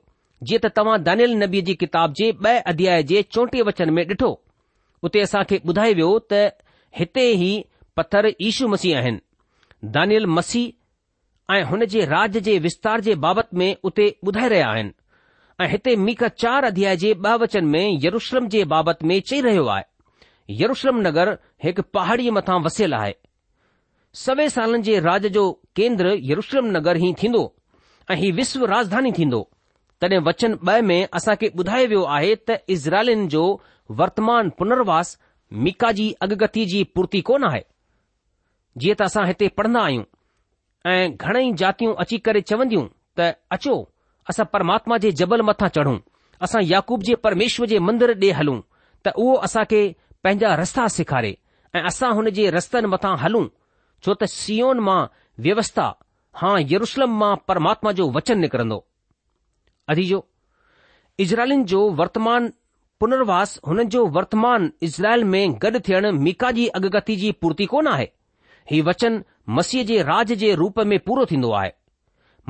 जीअं 0.48 0.60
त 0.64 0.70
तव्हां 0.78 0.96
दानिल 1.08 1.36
नबी 1.42 1.62
जी 1.68 1.74
किताब 1.82 2.12
जे 2.20 2.28
ब॒ 2.42 2.58
अध्याय 2.74 3.02
जे 3.12 3.22
चोटीह 3.36 3.64
वचन 3.70 3.92
में 3.98 4.02
ॾिठो 4.12 4.30
उते 5.08 5.20
असांखे 5.28 5.58
ॿुधायो 5.72 5.94
वियो 6.00 6.10
त 6.34 6.42
हिते 7.00 7.26
ई 7.32 7.50
पथ्र 8.00 8.32
यीशू 8.46 8.68
मसीह 8.76 8.98
आहिनि 9.00 9.90
दानिल 9.96 10.26
मसीह 10.38 11.54
ऐं 11.56 11.62
हुन 11.72 11.84
जे 11.96 12.04
राज्य 12.14 12.40
जे 12.50 12.58
विस्तार 12.68 13.00
जे 13.08 13.14
बाबति 13.26 13.56
में 13.62 13.68
उते 13.90 14.08
ॿुधाए 14.28 14.48
रहिया 14.54 14.70
आहिनि 14.76 14.94
ऐं 15.64 15.68
हिते 15.76 15.96
मीक 16.08 16.24
चार 16.44 16.64
अध्याय 16.70 16.96
जे 17.06 17.14
ब 17.26 17.36
वचन 17.44 17.64
में 17.76 17.84
यरूशलम 18.06 18.48
जे 18.56 18.64
बाबति 18.74 19.06
में 19.12 19.20
चई 19.32 19.40
रहियो 19.48 19.66
आहे 19.74 19.84
यरुशलम 20.50 21.00
नगर 21.06 21.28
हिकु 21.64 21.82
पहाड़ीअ 21.94 22.32
मथां 22.34 22.60
वसियलु 22.64 22.96
आहे 22.96 23.14
सवे 24.24 24.48
सालन 24.50 24.82
जे 24.82 24.98
राज 25.08 25.26
जो 25.36 25.42
केंद्र 25.76 26.12
यरुशलम 26.30 26.66
नगर 26.76 26.96
ई 27.04 27.12
थींदो 27.22 27.40
ऐं 28.10 28.16
ही 28.16 28.30
विश्व 28.38 28.64
राजधानी 28.72 29.12
थींदो 29.18 29.40
तॾहिं 30.00 30.18
वचन 30.28 30.54
ब॒ 30.68 30.80
में 30.90 31.00
असां 31.18 31.34
खे 31.40 31.48
ॿुधायो 31.58 31.88
वियो 31.88 32.02
आहे 32.18 32.34
त 32.50 32.58
इज़राइलिन 32.76 33.26
जो 33.34 33.42
वर्तमान 34.00 34.50
पुनर्वास 34.58 35.18
मिका 35.66 35.90
जी 35.98 36.10
अगगती 36.22 36.64
जी 36.72 36.82
पूर्ती 36.94 37.20
कोन 37.30 37.44
आहे 37.50 37.62
जीअं 38.78 38.94
त 39.00 39.10
असां 39.10 39.26
हिते 39.26 39.48
पढ़ंदा 39.58 39.82
आहियूं 39.88 40.04
ऐं 40.92 41.14
घणेई 41.16 41.52
जातियूं 41.62 41.94
अची 42.04 42.18
करे 42.28 42.40
चवंदियूं 42.50 42.86
त 43.18 43.32
अचो 43.56 43.76
असां 44.30 44.46
परमात्मा 44.54 44.96
जे 45.06 45.12
जबल 45.22 45.42
मथां 45.50 45.68
चढ़ूं 45.76 45.98
असां 46.48 46.62
याकूब 46.72 47.02
जे 47.10 47.14
परमेश्वर 47.28 47.66
जे 47.74 47.78
मंदर 47.90 48.12
ॾे 48.20 48.30
हलूं 48.40 48.60
त 49.06 49.14
उहो 49.24 49.34
असां 49.48 49.64
खे 49.72 49.82
पंहिंजा 50.26 50.54
रस्ता 50.58 50.86
सेखारे 50.92 51.28
ऐं 51.78 51.82
असां 51.88 52.08
हुन 52.18 52.28
जे 52.36 52.44
रस्तनि 52.54 52.88
मथां 52.92 53.10
हलूं 53.24 53.42
छो 54.02 54.14
त 54.14 54.24
सीओन 54.32 54.80
मां 54.86 54.96
व्यवस्था 55.46 55.84
हा 56.40 56.48
यरुशलम 56.72 57.12
मां 57.20 57.28
परमात्मा 57.50 57.92
जो 58.00 58.06
वचन 58.16 58.38
निकिरंदो 58.46 58.78
अ 59.92 59.94
इज़राइलिन 61.24 61.62
जो 61.72 61.80
वर्तमान 62.00 62.50
पुनर्वास 63.04 63.52
हुन 63.68 63.84
जो 63.94 64.02
वर्तमान 64.16 64.66
इज़राइल 64.88 65.24
में 65.36 65.54
गॾु 65.66 65.78
थियण 65.90 66.10
मीका 66.26 66.50
जी 66.58 66.66
अगगती 66.80 67.16
जी 67.22 67.30
पूर्ति 67.44 67.66
कोन 67.74 67.86
आहे 67.94 68.08
ही 68.72 68.80
वचन 68.90 69.22
मसीह 69.58 69.84
जे 69.92 70.02
राज 70.12 70.32
जे 70.44 70.52
रूप 70.64 70.80
में 70.92 70.98
पूरो 71.06 71.26
थींदो 71.34 71.52
आहे 71.60 71.72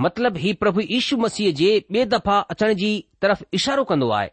मतिलब 0.06 0.36
ही 0.46 0.52
प्रभु 0.64 0.88
ईशू 1.00 1.16
मसीह 1.26 1.52
जे 1.60 1.72
बे 1.98 2.04
दफ़ा 2.16 2.38
अचण 2.56 2.74
जी 2.84 2.92
तरफ़ 3.26 3.44
इशारो 3.60 3.84
कंदो 3.92 4.08
आहे 4.20 4.30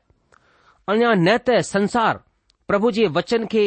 अञा 0.95 1.13
न 1.13 1.37
त 1.49 1.61
संसार 1.75 2.19
પ્રભુજી 2.67 3.07
વચન 3.15 3.45
કે 3.53 3.63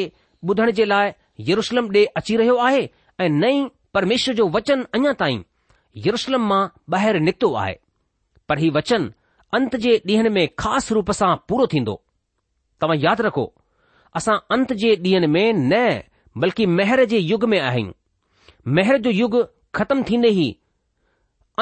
બધણ 0.47 0.73
જે 0.79 0.87
લાય 0.93 1.15
યરુશલેમ 1.49 1.89
દે 1.97 2.03
અચી 2.19 2.39
રહ્યો 2.41 2.57
આહે 2.67 2.83
એ 3.25 3.29
નઈ 3.43 3.69
પરમેશ્વર 3.95 4.37
જો 4.41 4.47
વચન 4.55 4.81
અયા 4.97 5.19
તાઈ 5.23 5.41
યરુશલેમ 6.07 6.43
માં 6.51 6.69
બહાર 6.95 7.15
નિક્તો 7.29 7.49
આહે 7.63 7.75
પઢી 8.49 8.73
વચન 8.77 9.05
અંત 9.59 9.73
જે 9.85 9.93
દીન 10.09 10.31
મે 10.37 10.43
ખાસ 10.63 10.87
રૂપસા 10.97 11.33
પૂરો 11.49 11.67
થિંદો 11.73 11.95
તમ 12.81 12.91
યાદ 13.07 13.21
રાખો 13.27 13.45
અસા 14.21 14.39
અંત 14.57 14.71
જે 14.83 14.91
દીન 15.05 15.25
મે 15.37 15.43
ન 15.53 15.61
બલકી 16.41 16.67
મહેરજી 16.79 17.23
યુગ 17.33 17.45
મે 17.53 17.59
આહી 17.69 17.91
મહેર 18.77 18.95
જો 19.05 19.11
યુગ 19.21 19.35
ખતમ 19.77 20.01
થિને 20.09 20.29
હી 20.39 20.53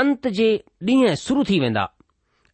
અંત 0.01 0.23
જે 0.37 0.49
દીન 0.87 1.17
શરૂ 1.25 1.45
થિવેંદા 1.51 1.89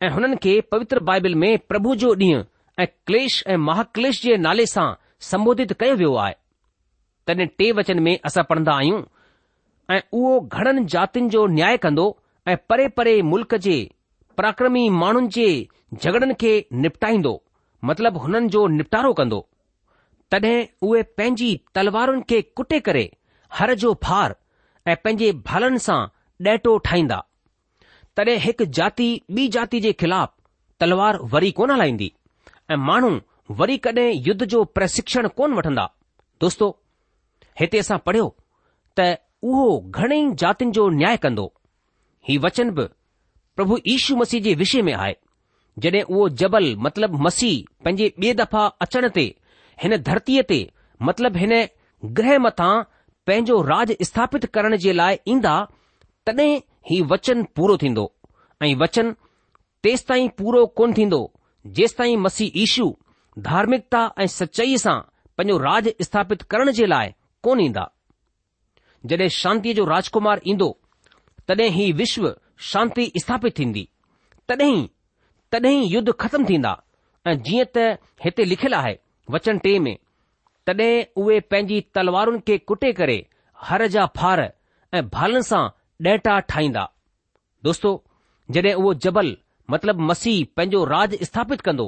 એ 0.05 0.11
હનન 0.15 0.35
કે 0.43 0.53
પવિત્ર 0.71 0.99
બાઇબલ 1.09 1.35
મે 1.43 1.51
પ્રભુ 1.71 1.97
જો 2.03 2.11
દીન 2.23 2.43
ऐं 2.81 2.87
क्लेश 3.07 3.43
ऐं 3.53 3.57
महाक्लेश 3.69 4.23
जे 4.23 4.37
नाले 4.47 4.65
सां 4.73 4.87
संबोधित 5.31 5.73
कयो 5.81 5.95
वियो 6.03 6.15
आहे 6.25 6.35
तॾहिं 7.27 7.47
टे 7.61 7.67
वचन 7.79 7.99
में 8.07 8.15
असां 8.29 8.45
पढ़ंदा 8.51 8.73
आहियूं 8.83 9.01
ऐं 9.95 10.01
उहो 10.19 10.31
घणनि 10.59 10.85
जातियुनि 10.95 11.29
जो 11.35 11.47
न्याय 11.57 11.77
कंदो 11.85 12.07
ऐं 12.53 12.57
परे 12.71 12.87
परे 13.01 13.15
मुल्क़ 13.33 13.55
जे 13.67 13.75
पराक्रमी 14.39 14.85
माण्हुनि 15.01 15.29
जे 15.37 15.47
झगड़नि 16.05 16.35
खे 16.45 16.53
निपटाईंदो 16.85 17.33
मतिलब 17.91 18.17
हुननि 18.27 18.49
जो 18.55 18.67
निपटारो 18.79 19.13
कंदो 19.21 19.41
तॾहिं 20.35 20.55
उहे 20.89 21.03
पंहिंजी 21.19 21.51
तलवारुनि 21.75 22.23
खे 22.33 22.41
कुटे 22.61 22.79
करे 22.89 23.05
हर 23.59 23.75
जो 23.85 23.93
भार 24.07 24.37
ऐं 24.87 24.95
पंहिंजे 25.05 25.33
भालनि 25.51 25.79
सां 25.89 25.99
डैटो 26.49 26.73
ठाहींदा 26.89 27.21
तॾहिं 28.17 28.39
हिकु 28.47 28.65
जाति 28.81 29.11
ॿी 29.41 29.47
जाति 29.59 29.81
जे 29.89 29.93
ख़िलाफ़ु 30.05 30.35
तलवार 30.85 31.19
वरी 31.35 31.51
कोन 31.61 31.71
हलाईंदी 31.77 32.11
ऐं 32.73 32.77
माण्हू 32.79 33.19
वरी 33.59 33.77
कॾहिं 33.85 34.13
युद्ध 34.27 34.45
जो 34.53 34.63
प्रशिक्षण 34.75 35.27
कोन 35.37 35.53
वठंदा 35.59 35.87
दोस्तो 36.41 36.69
हिते 37.61 37.79
असां 37.85 37.99
पढ़ियो 38.09 38.27
त 38.99 39.07
उहो 39.53 39.65
घणेई 39.99 40.29
जातियुनि 40.43 40.73
जो 40.77 40.89
न्याय 41.01 41.17
कंदो 41.25 41.47
ही 42.29 42.37
वचन 42.47 42.71
बि 42.77 42.85
प्रभु 43.57 43.77
यीशू 43.87 44.17
मसीह 44.17 44.41
जे 44.45 44.55
विषय 44.63 44.83
में 44.89 44.93
आहे 44.93 45.15
जॾहिं 45.83 46.03
उहो 46.03 46.29
जबल 46.43 46.65
मतिलब 46.87 47.15
मसीह 47.27 47.65
पंहिंजे 47.85 48.09
ॿिए 48.21 48.33
दफ़ा 48.43 48.65
अचण 48.87 49.09
ते 49.17 49.25
हिन 49.83 49.97
धरतीअ 50.09 50.43
ते 50.51 50.59
मतिलब 51.09 51.37
हिन 51.43 51.53
ग्रह 52.21 52.39
मथां 52.47 52.73
पंहिंजो 53.27 53.61
राज 53.73 53.95
स्थापित 54.11 54.47
करण 54.57 54.77
जे 54.85 54.93
लाइ 55.01 55.17
ईंदा 55.35 55.57
तॾहिं 56.27 56.51
ही 56.91 57.01
वचन 57.15 57.43
पूरो 57.57 57.77
थींदो 57.83 58.07
ऐं 58.65 58.75
वचन 58.85 59.13
तेसि 59.85 60.05
ताईं 60.09 60.29
पूरो 60.41 60.65
कोन 60.81 60.93
थींदो 60.99 61.21
जेसि 61.67 61.95
ताईं 61.99 62.17
मसीह 62.19 62.53
ईशू 62.63 62.93
धार्मिकता 63.47 64.01
ऐं 64.21 64.27
सचाईअ 64.27 64.77
सां 64.81 64.99
पंहिंजो 65.39 65.59
राज 65.65 65.89
स्थापित 66.03 66.43
करण 66.51 66.71
जे 66.79 66.87
लाइ 66.87 67.11
कोन 67.43 67.61
ईंदा 67.61 67.87
जॾहिं 69.11 69.29
शांतीअ 69.41 69.75
जो 69.75 69.85
राजकुमार 69.95 70.41
ईंदो 70.53 70.71
तॾहिं 71.49 71.71
ई 71.83 71.93
विश्व 72.01 72.29
शांती 72.71 73.11
स्थापित 73.23 73.57
थींदी 73.59 73.85
तॾहिं 74.51 74.85
तॾहिं 75.53 75.83
युद्ध 75.95 76.13
ख़तम 76.21 76.45
थींदा 76.51 76.73
ऐं 77.27 77.37
जीअं 77.49 77.65
त 77.77 77.91
हिते 78.25 78.49
लिखियलु 78.49 78.77
आहे 78.77 78.95
वचन 79.35 79.59
टे 79.65 79.79
में 79.85 79.97
तॾहिं 80.67 80.91
उहे 81.23 81.39
पंहिंजी 81.51 81.81
तलवारुनि 81.95 82.39
खे 82.47 82.59
कुटे 82.69 82.93
करे 83.01 83.19
हर 83.69 83.87
जा 83.95 84.07
फार 84.17 84.41
ऐं 84.95 85.03
भालनि 85.17 85.43
सां 85.51 85.63
ॾहटा 86.09 86.39
ठाहींदा 86.51 86.87
दोस्तो 87.65 87.91
जॾहिं 88.53 88.75
उहो 88.75 88.93
जबल 89.07 89.35
मतिलब 89.71 89.99
मसीह 90.11 90.45
पंहिंजो 90.57 90.85
राज 90.91 91.15
स्थापित 91.25 91.61
कंदो 91.67 91.87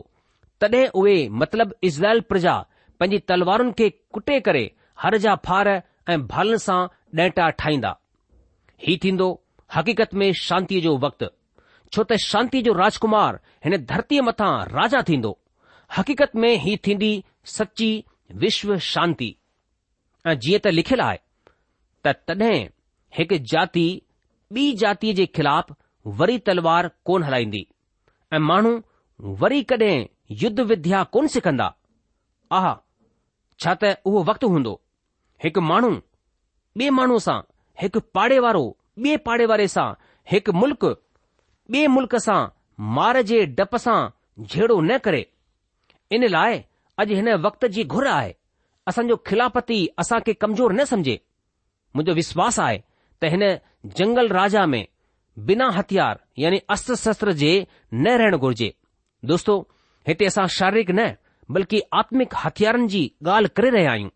तॾहिं 0.60 0.86
उहे 1.00 1.16
मतिलब 1.42 1.74
इज़राइल 1.88 2.20
प्रजा 2.32 2.54
पंहिंजी 3.00 3.18
तलवारुनि 3.30 3.72
खे 3.78 3.88
कुटे 4.14 4.38
करे 4.48 4.64
हर 5.02 5.16
जा 5.24 5.34
फार 5.46 5.68
ऐं 6.12 6.20
भालन 6.34 6.56
सां 6.66 6.80
ॾहटा 7.24 7.48
ठाहींदा 7.62 7.90
ही 8.86 8.96
थींदो 9.04 9.26
हकीक़त 9.76 10.14
में 10.22 10.32
शांतीअ 10.42 10.80
जो 10.84 10.96
वक्तु 11.06 11.26
छो 11.94 12.04
त 12.12 12.16
शांती 12.26 12.62
जो 12.68 12.72
राजकुमार 12.82 13.38
हिन 13.64 13.76
धरतीअ 13.90 14.22
मथां 14.28 14.52
राजा 14.78 15.02
थींदो 15.10 15.32
हक़ीक़त 15.96 16.36
में 16.44 16.52
ही 16.66 16.76
थींदी 16.86 17.12
सची 17.56 17.90
विश्व 18.46 18.76
शांति 18.92 19.30
ऐं 20.26 20.38
जीअं 20.46 20.60
त 20.66 20.74
लिखियलु 20.78 21.04
आहे 21.08 21.18
त 22.06 22.14
तॾहिं 22.30 22.56
हिकु 23.18 23.38
जाती 23.54 23.86
ॿी 24.56 24.64
जातीअ 24.84 25.14
जे 25.20 25.26
ख़िलाफ़ 25.36 25.74
वरी 26.20 26.38
तलवार 26.48 26.88
कोन 27.08 27.22
हलाईंदी 27.28 27.66
ऐं 28.34 28.38
माण्हू 28.40 28.78
वरी 29.42 29.62
कॾहिं 29.70 30.04
युद्ध 30.42 30.60
विद्या 30.70 31.02
कोन 31.14 31.26
सिखंदा 31.32 31.68
आह 32.58 32.66
छा 33.62 33.74
त 33.82 33.96
उहो 34.08 34.22
वक़्तु 34.28 34.46
हूंदो 34.52 34.72
हिकु 35.44 35.60
माण्हू 35.70 35.90
ॿिए 36.78 36.90
माण्हू 36.98 37.18
सां 37.26 37.38
हिकु 37.80 38.00
पाड़े 38.16 38.38
वारो 38.44 38.62
ॿिए 39.04 39.16
पाड़े 39.26 39.44
वारे 39.52 39.66
सां 39.74 39.86
हिकु 40.32 40.52
मुल्क 40.60 40.84
ॿिए 41.72 41.86
मुल्क़ 41.96 42.16
सां 42.26 42.40
मार 42.98 43.20
जे 43.30 43.44
डप 43.58 43.76
सां 43.84 43.98
झेड़ो 44.46 44.80
न 44.80 44.98
करे 45.06 45.22
इन 46.16 46.28
लाइ 46.36 46.58
अॼु 47.02 47.14
हिन 47.18 47.32
वक़्त 47.48 47.66
जी 47.74 47.84
घुर 47.96 48.06
आहे 48.14 48.32
असांजो 48.92 49.16
खिलापति 49.28 49.78
असां 50.04 50.20
खे 50.28 50.34
कमज़ोर 50.44 50.72
न 50.80 50.84
सम्झे 50.94 51.18
मुंहिंजो 51.96 52.14
विश्वास 52.22 52.60
आहे 52.68 52.78
त 52.78 53.32
हिन 53.36 53.46
जंगल 54.00 54.28
राजा 54.38 54.66
में 54.74 54.82
बिना 55.38 55.68
हथियार 55.76 56.18
यानी 56.38 56.58
अस्त्र 56.70 56.94
शस्त्र 56.96 57.32
जे 57.32 57.52
न 57.94 58.08
रहण 58.18 58.36
घुर्जे 58.36 58.72
दोस्तो 59.26 59.56
हिते 60.08 60.26
असां 60.26 60.46
शारीरिक 60.58 60.90
न 60.94 61.10
बल्कि 61.54 61.80
आत्मिक 61.98 62.34
हथियारनि 62.44 62.86
जी 62.94 63.00
ॻाल्हि 63.26 63.48
करे 63.56 63.70
रहिया 63.70 63.90
आहियूं 63.92 64.10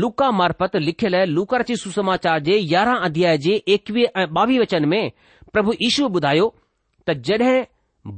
लूका 0.00 0.30
मार्फत 0.30 0.76
लिखियल 0.76 1.14
लूका 1.32 1.56
रची 1.58 1.76
सुसमाचार 1.76 2.38
जे 2.48 2.56
यारहं 2.60 3.00
अध्याय 3.08 3.38
जे 3.46 3.54
एकवीह 3.74 4.18
ऐं 4.20 4.26
ॿावीह 4.38 4.60
वचन 4.60 4.84
में 4.88 5.10
प्रभु 5.52 5.72
ईशू 5.86 6.08
ॿुधायो 6.08 6.48
त 7.08 7.14
जड॒ 7.28 7.64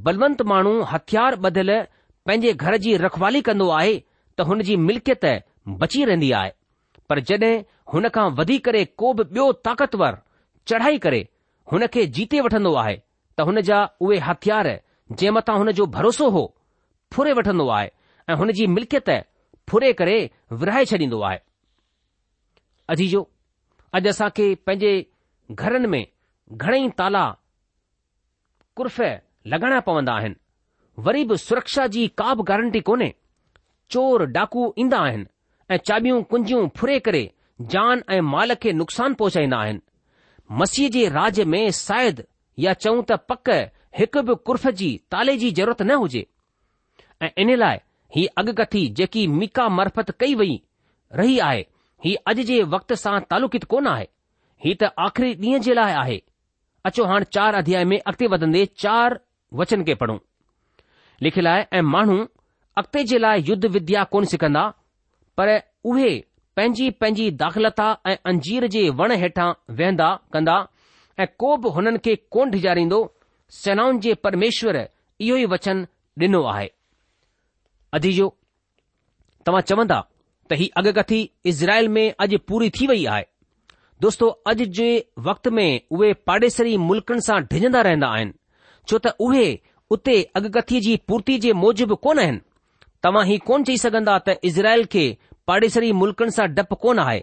बलवंत 0.05 0.41
माण्हू 0.51 0.79
हथियार 0.91 1.35
ॿधियल 1.45 1.69
पंहिंजे 2.25 2.53
घर 2.53 2.77
जी 2.83 2.95
रखवाली 2.97 3.41
कंदो 3.47 3.69
आहे 3.79 3.97
त 4.37 4.41
हुन 4.49 4.61
जी 4.67 4.75
मिल्कियत 4.89 5.25
बची 5.81 6.03
रहंदी 6.05 6.31
आहे 6.41 6.51
पर 7.09 7.19
जड॒हिं 7.29 7.61
हुन 7.93 8.07
खां 8.13 8.29
वधी 8.39 8.57
करे 8.67 8.83
को 8.99 9.13
बि 9.13 9.23
ॿियो 9.31 9.51
ताक़तवर 9.67 10.15
चढ़ाई 10.67 10.97
करे 11.05 11.25
हुन 11.71 11.85
खे 11.93 12.05
जीते 12.15 12.39
वठंदो 12.45 12.73
आहे 12.81 12.95
त 13.37 13.41
हुन 13.47 13.59
जा 13.67 13.77
उहे 14.07 14.17
हथियार 14.25 14.67
जंहिं 15.11 15.31
मथां 15.37 15.57
हुन 15.61 15.71
जो 15.77 15.85
भरोसो 15.97 16.29
हो 16.35 16.43
फुरे 17.13 17.33
वठंदो 17.39 17.67
आहे 17.77 17.89
ऐं 18.29 18.35
हुन 18.41 18.51
जी 18.59 18.67
मिल्कियत 18.75 19.09
फुरे 19.69 19.91
करे 20.01 20.17
विरहाए 20.63 20.85
छॾींदो 20.91 21.21
आहे 21.29 21.39
अजीजो 22.95 23.21
अॼु 23.99 24.09
असां 24.15 24.29
खे 24.39 24.47
पंहिंजे 24.69 24.93
घरनि 25.63 25.87
में 25.93 26.05
घणेई 26.51 26.87
ताला 27.01 27.25
कुर्फ 28.81 28.99
लॻाइणा 29.55 29.79
पवंदा 29.89 30.13
आहिनि 30.21 30.41
वरी 31.05 31.23
बि 31.29 31.37
सुरक्षा 31.47 31.87
जी 31.95 32.07
का 32.21 32.33
बि 32.37 32.43
गारंटी 32.51 32.79
कोन्हे 32.89 33.09
चोर 33.95 34.25
डाकू 34.37 34.67
ईंदा 34.83 34.99
आहिनि 35.07 35.25
ऐं 35.73 35.77
चाबियूं 35.89 36.21
कुंजियूं 36.33 36.67
फुरे 36.79 36.99
करे 37.09 37.23
जान 37.75 38.03
ऐं 38.17 38.21
माल 38.35 38.53
खे 38.65 38.71
नुक़सान 38.83 39.13
पहुचाईंदा 39.23 39.57
आहिनि 39.65 39.84
मसीह 40.51 40.89
जे 40.89 41.07
राज 41.09 41.39
में 41.53 41.69
शायदि 41.73 42.23
या 42.63 42.73
चऊं 42.73 43.01
त 43.11 43.17
पक 43.29 43.49
हिकु 43.99 44.21
बि 44.23 44.35
कुर्फ 44.45 44.67
जी 44.79 44.89
ताले 45.11 45.35
जी 45.37 45.51
ज़रूरत 45.51 45.81
न 45.81 45.91
हुजे 46.01 46.25
ऐं 47.23 47.29
इन 47.43 47.55
लाइ 47.57 47.77
ही 48.15 48.25
अगकथी 48.41 48.87
जेकी 48.99 49.25
मीका 49.27 49.67
मर्फत 49.69 50.11
कई 50.19 50.35
वई 50.35 50.59
रही 51.15 51.37
आहे 51.45 51.65
ही 52.05 52.13
अॼु 52.31 52.43
जे 52.49 52.61
वक़्त 52.73 52.93
सां 53.03 53.19
तालुकित 53.29 53.63
कोन 53.73 53.87
आहे 53.87 54.07
ही 54.65 54.73
त 54.83 54.89
आख़िरी 55.07 55.33
ॾींहं 55.35 55.59
जे 55.67 55.73
लाइ 55.73 55.93
आहे 56.03 56.21
अचो 56.89 57.05
हाणे 57.11 57.25
चार 57.37 57.55
अध्याय 57.61 57.85
में 57.91 57.97
अॻिते 57.99 58.27
वधंदे 58.33 58.65
चार 58.83 59.19
वचन 59.61 59.83
खे 59.83 59.95
पढ़ूं 60.03 60.17
लिखियलु 61.23 61.49
आहे 61.49 61.65
ऐं 61.73 61.81
माण्हू 61.95 62.17
अॻिते 62.83 63.03
जे 63.13 63.17
लाइ 63.25 63.43
युद्ध 63.49 63.65
विद्या 63.77 64.03
कोन 64.15 64.25
सिखंदा 64.35 64.67
पर 65.37 65.59
उहे 65.93 66.11
पंहिंजी 66.57 66.89
पंहिंजी 66.91 67.29
दाख़िलता 67.39 67.85
ऐं 68.07 68.15
अंजीर 68.31 68.67
जे 68.75 68.83
वण 68.99 69.11
हेठां 69.21 69.51
वेहंदा 69.77 70.07
कंदा 70.33 70.55
ऐं 71.19 71.25
को 71.41 71.55
बि 71.63 71.69
हुननि 71.77 71.99
खे 72.05 72.15
कोन 72.31 72.49
ढिॼारींदो 72.51 72.99
सेनाउनि 73.59 73.99
जे 74.05 74.13
परमेश्वर 74.25 74.77
इहो 74.83 75.37
ई 75.37 75.45
वचन 75.53 75.85
ॾिनो 76.23 76.41
आहे 76.53 76.69
अजीजो 77.99 78.27
तव्हां 79.45 79.61
चवंदा 79.71 79.99
त 80.49 80.57
ही 80.61 80.69
अगकथी 80.83 81.19
इज़राइल 81.51 81.89
में 81.97 82.05
अॼु 82.25 82.37
पूरी 82.47 82.69
थी 82.79 82.87
वई 82.93 83.05
आहे 83.17 83.25
दोस्तो 84.05 84.27
अॼु 84.51 84.65
जे 84.79 84.87
वक़्त 85.27 85.47
में 85.59 85.67
उहे 85.91 86.13
पाड़ेसरी 86.29 86.77
मुल्कनि 86.87 87.21
सां 87.29 87.41
ढिॼंदा 87.51 87.81
रहंदा 87.89 88.07
आहिनि 88.17 88.33
छो 88.87 88.97
त 89.07 89.15
उहे 89.27 89.45
उते 89.97 90.21
अगकथीअ 90.41 90.81
जी 90.89 90.95
पूर्ती 91.09 91.37
जे 91.47 91.53
मूजिब 91.63 91.93
कोन 92.07 92.19
आहिनि 92.25 92.41
तव्हां 93.07 93.25
ही 93.33 93.37
कोन 93.51 93.63
चई 93.71 93.77
सघंदा 93.87 94.17
त 94.29 94.39
इज़राइल 94.51 94.85
खे 94.95 95.05
पाड़ेसरी 95.49 95.91
मुल्कनि 96.01 96.31
सां 96.35 96.47
डपु 96.55 96.75
कोन 96.83 96.99
आहे 96.99 97.19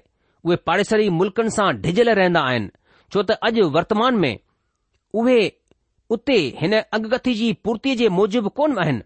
उहे 0.47 0.57
पाड़ेसरी 0.67 1.09
मुल्कनि 1.21 1.51
सां 1.57 1.69
ढिझियल 1.85 2.11
रहंदा 2.21 2.41
आहिनि 2.51 2.69
छो 3.13 3.23
त 3.23 3.31
अॼु 3.49 3.65
वर्तमान 3.77 4.17
में 4.25 4.35
उहे 5.23 5.39
उते 6.17 6.37
हिन 6.61 6.77
अगकथी 6.99 7.35
जी 7.41 7.53
पूर्ती 7.67 7.95
जे 8.01 8.09
मूजिब 8.19 8.49
कोन 8.61 8.79
आहिनि 8.85 9.03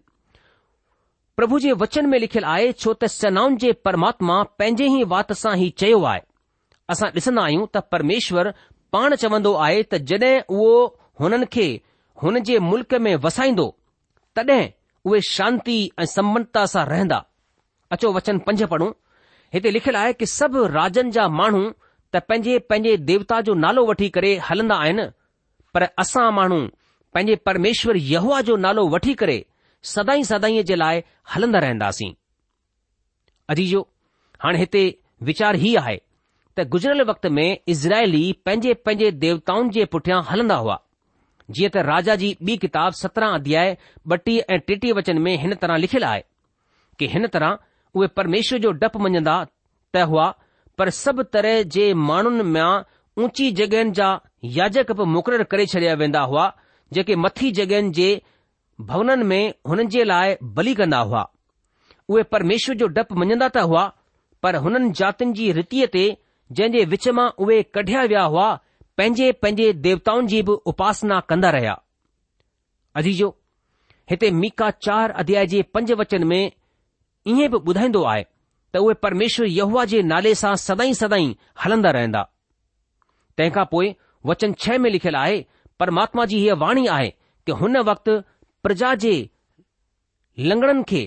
प्रभु 1.39 1.59
जे 1.63 1.71
वचन 1.83 2.05
में 2.11 2.17
लिखियलु 2.25 2.47
आहे 2.53 2.71
छो 2.83 2.93
त 3.01 3.07
सनाउनि 3.15 3.57
जे 3.63 3.71
परमात्मा 3.87 4.37
पंहिंजे 4.59 4.87
ई 4.91 5.03
वात 5.15 5.33
सां 5.41 5.55
ई 5.65 5.69
चयो 5.83 6.03
आहे 6.13 6.21
असां 6.95 7.09
ॾिसंदा 7.17 7.41
आहियूं 7.49 7.65
त 7.73 7.83
परमेश्वर 7.95 8.51
पाण 8.95 9.15
चवंदो 9.23 9.53
आहे 9.65 9.81
त 9.91 10.01
जड॒ 10.13 10.31
उहो 10.57 10.73
हुननि 11.23 11.45
खे 11.57 11.67
हुन 12.23 12.39
जे 12.51 12.59
मुल्क 12.69 12.93
में 13.07 13.13
वसाईंदो 13.27 13.67
तॾहिं 14.41 14.61
उहे 15.09 15.19
शांती 15.31 15.79
ऐं 15.99 16.05
समनता 16.15 16.65
सां 16.75 16.85
रहंदा 16.93 17.23
अचो 17.97 18.13
वचन 18.19 18.39
पंज 18.47 18.63
पढ़ूं 18.75 18.91
हिते 19.53 19.71
लिखियलु 19.71 19.97
आहे 19.97 20.13
कि 20.13 20.25
सभु 20.25 20.65
राजनि 20.67 21.11
जा 21.17 21.27
माण्हू 21.39 21.61
त 22.13 22.19
पंहिंजे 22.29 22.57
पंहिंजे 22.71 22.95
देवता 23.09 23.39
जो 23.49 23.53
नालो 23.65 23.85
वठी 23.89 24.07
करे 24.15 24.31
हलंदा 24.49 24.75
आहिनि 24.85 25.05
पर 25.73 25.83
असां 26.03 26.31
माण्हू 26.33 26.59
पंहिंजे 27.13 27.35
परमेश्वर 27.47 27.97
यहवा 28.13 28.41
जो 28.49 28.55
नालो 28.65 28.87
वठी 28.93 29.13
करे 29.21 29.37
सदाई 29.93 30.23
सदाई 30.31 30.63
जे 30.71 30.75
लाइ 30.75 31.01
हलंदा 31.35 31.59
रहंदासीं 31.65 32.13
अजीजो 33.53 33.81
हाणे 34.43 34.59
हिते 34.59 34.83
वीचार 35.29 35.55
ई 35.69 35.73
आहे 35.81 35.97
त 36.57 36.65
गुज़रियल 36.73 37.01
वक़्त 37.09 37.25
में 37.37 37.47
इज़राइली 37.73 38.21
पंहिंजे 38.45 38.73
पंहिंजे 38.85 39.11
देवताउनि 39.23 39.69
जे 39.77 39.85
पुठियां 39.95 40.21
हलंदा 40.31 40.55
हुआ 40.65 40.77
जीअं 41.57 41.69
त 41.77 41.85
राजा 41.91 42.15
जी 42.23 42.35
ॿी 42.47 42.57
किताब 42.65 42.93
सत्रहं 43.01 43.33
अध्याय 43.41 43.77
ॿटीह 44.15 44.53
ऐं 44.55 44.59
टेटीह 44.71 44.93
वचन 45.01 45.21
में 45.27 45.35
हिन 45.45 45.55
तरह 45.63 45.77
लिखियलु 45.85 46.05
आहे 46.11 46.23
कि 46.99 47.07
हिन 47.15 47.27
तरह 47.35 47.57
उहे 47.97 48.07
परमेश्वर 48.19 48.59
जो 48.65 48.71
डपु 48.81 48.99
मञंदा 49.05 49.35
त 49.93 50.07
हुआ 50.11 50.27
पर 50.79 50.89
सभु 51.01 51.23
तरह 51.35 51.61
जे 51.75 51.85
माण्हुनि 52.07 52.43
मां 52.55 52.69
ऊची 53.25 53.49
जॻहियुनि 53.59 53.91
जा 53.99 54.09
याजक 54.57 54.91
बि 54.99 55.05
मुक़ररु 55.13 55.45
करे 55.53 55.65
छॾिया 55.73 55.93
वेंदा 56.01 56.21
हुआ 56.31 56.43
जेके 56.97 57.15
मथी 57.25 57.51
जॻहियुनि 57.59 57.91
जे 57.99 58.09
भवननि 58.91 59.23
में 59.31 59.41
हुननि 59.69 59.87
जे 59.95 60.03
लाइ 60.11 60.35
बली 60.59 60.73
कंदा 60.81 60.99
हुआ 61.11 61.23
उहे 62.13 62.23
परमेश्वर 62.35 62.75
जो 62.83 62.87
डपु 62.99 63.15
मञंदा 63.23 63.49
त 63.55 63.65
हुआ 63.71 63.85
पर 64.45 64.55
हुननि 64.65 64.91
जातियुनि 65.01 65.33
जी 65.41 65.47
रीतीअ 65.59 65.87
ते 65.95 66.05
जंहिं 66.59 66.71
जे 66.77 66.85
विच 66.95 67.07
मां 67.19 67.27
उहे 67.45 67.61
कढिया 67.77 68.03
विया 68.13 68.23
हुआ 68.35 68.47
पंहिंजे 68.99 69.31
पंहिंजे 69.43 69.71
देवताउनि 69.87 70.27
जी 70.35 70.41
बि 70.51 70.59
उपासना 70.73 71.17
कंदा 71.31 71.49
रहिया 71.57 71.75
अजीजो 73.01 73.31
हिते 74.11 74.31
मीका 74.43 74.69
चार 74.85 75.11
अध्याय 75.23 75.45
जे 75.55 75.61
पंज 75.77 75.91
वचन 76.03 76.23
में 76.33 76.41
ईअं 77.31 77.49
बि 77.53 77.57
ॿुधाईंदो 77.67 78.03
आहे 78.09 78.23
त 78.73 78.77
उहे 78.83 78.93
परमेश्वर 79.03 79.45
यहूआ 79.55 79.83
जे 79.93 80.01
नाले 80.11 80.33
सां 80.41 80.53
सदाई 80.67 80.93
सदाई 81.01 81.25
हलंदा 81.63 81.89
रहंदा 81.97 82.21
तंहिंखां 83.37 83.65
पोइ 83.71 83.87
वचन 84.29 84.53
छह 84.65 84.77
में 84.83 84.89
लिखियलु 84.91 85.17
आहे 85.23 85.37
परमात्मा 85.83 86.25
जी 86.33 86.37
हीअ 86.43 86.55
वाणी 86.63 86.85
आहे 86.97 87.09
कि 87.45 87.51
हुन 87.61 87.77
वक़्तु 87.91 88.15
प्रजा 88.67 88.93
जे 89.05 89.13
लंगड़नि 90.51 90.83
खे 90.91 91.01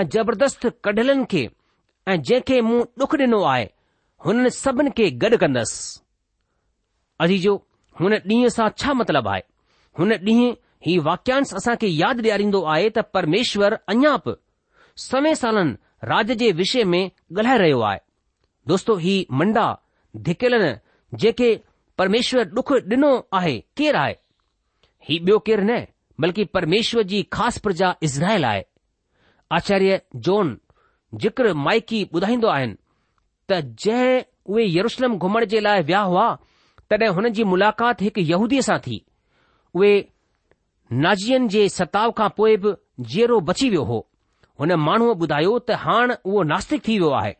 ऐं 0.00 0.06
जबरदस्त 0.16 0.66
कढलनि 0.88 1.24
खे 1.34 1.42
ऐं 2.08 2.22
जंहिंखे 2.28 2.60
मूं 2.68 2.80
डुख 3.04 3.14
ॾिनो 3.20 3.42
आहे 3.54 3.64
हुन 4.26 4.48
सभिनि 4.62 4.90
खे 5.00 5.10
गॾु 5.24 5.36
कंदसि 5.42 6.00
अजीजो 7.26 7.54
जो 7.54 8.02
हुन 8.02 8.12
ॾींहं 8.34 8.50
सां 8.58 8.68
छा 8.84 8.92
मतिलबु 9.00 9.28
आहे 9.36 9.42
हुन 10.00 10.12
ॾींहुं 10.30 10.52
ही 10.88 10.98
वाक्यांश 11.10 11.54
असां 11.60 11.74
खे 11.82 11.88
यादि 12.02 12.26
ॾियारींदो 12.28 12.62
आहे 12.76 12.88
त 13.00 13.06
परमेश्वर 13.18 13.76
अञा 13.94 14.16
बि 14.24 14.36
सवें 14.98 15.34
सालन 15.34 15.76
राज 16.04 16.30
जे 16.38 16.50
विषय 16.52 16.84
में 16.84 17.00
ॻाल्हाए 17.04 17.58
रहियो 17.58 17.80
आहे 17.80 17.98
दोस्तो 18.68 18.96
ही 18.96 19.26
मंडा 19.32 19.66
धिकेलन 20.26 20.78
जेके 21.22 21.54
परमेश्वर 21.98 22.44
डुख 22.54 22.72
डि॒नो 22.88 23.14
आहे 23.38 23.58
केरु 23.76 23.98
आहे 23.98 24.14
ही 25.08 25.18
ॿियो 25.24 25.38
केरु 25.46 25.64
न 25.70 25.80
बल्कि 26.20 26.44
परमेश्वर 26.54 27.02
जी 27.12 27.22
ख़ासि 27.32 27.60
प्रजा 27.64 27.94
इज़राइल 28.08 28.44
आहे 28.44 28.64
आचार्य 29.58 30.00
जोन 30.26 30.56
जिक्र 31.24 31.54
माइकी 31.66 32.02
ॿुधाईंदो 32.14 32.48
आ 32.48 32.64
त 33.50 33.60
जंहिं 33.84 34.20
उहे 34.46 34.64
यरुषलम 34.76 35.16
घुमण 35.18 35.44
जे 35.52 35.60
लाइ 35.60 35.82
विया 35.88 36.00
हुआ 36.10 36.26
तड॒हिं 36.90 37.12
हुननि 37.14 37.30
जी 37.40 37.44
मुलाक़ात 37.52 38.02
हिकु 38.02 38.20
यहूदीअ 38.32 38.62
सां 38.68 38.78
थी 38.86 39.04
उहे 39.74 39.90
नाज़ियन 41.04 41.48
जे 41.54 41.68
सताव 41.78 42.10
खां 42.18 42.28
पोइ 42.36 42.56
बि 42.64 42.74
जीरो 43.12 43.40
बची 43.48 43.68
वियो 43.70 43.82
हो 43.92 43.98
हुन 44.60 44.72
माण्हूअ 44.86 45.14
ॿुधायो 45.22 45.58
त 45.68 45.80
हाणे 45.82 46.14
उहो 46.28 46.42
नास्तिक 46.44 46.80
थी 46.86 46.98
वियो 46.98 47.10
आहे 47.20 47.32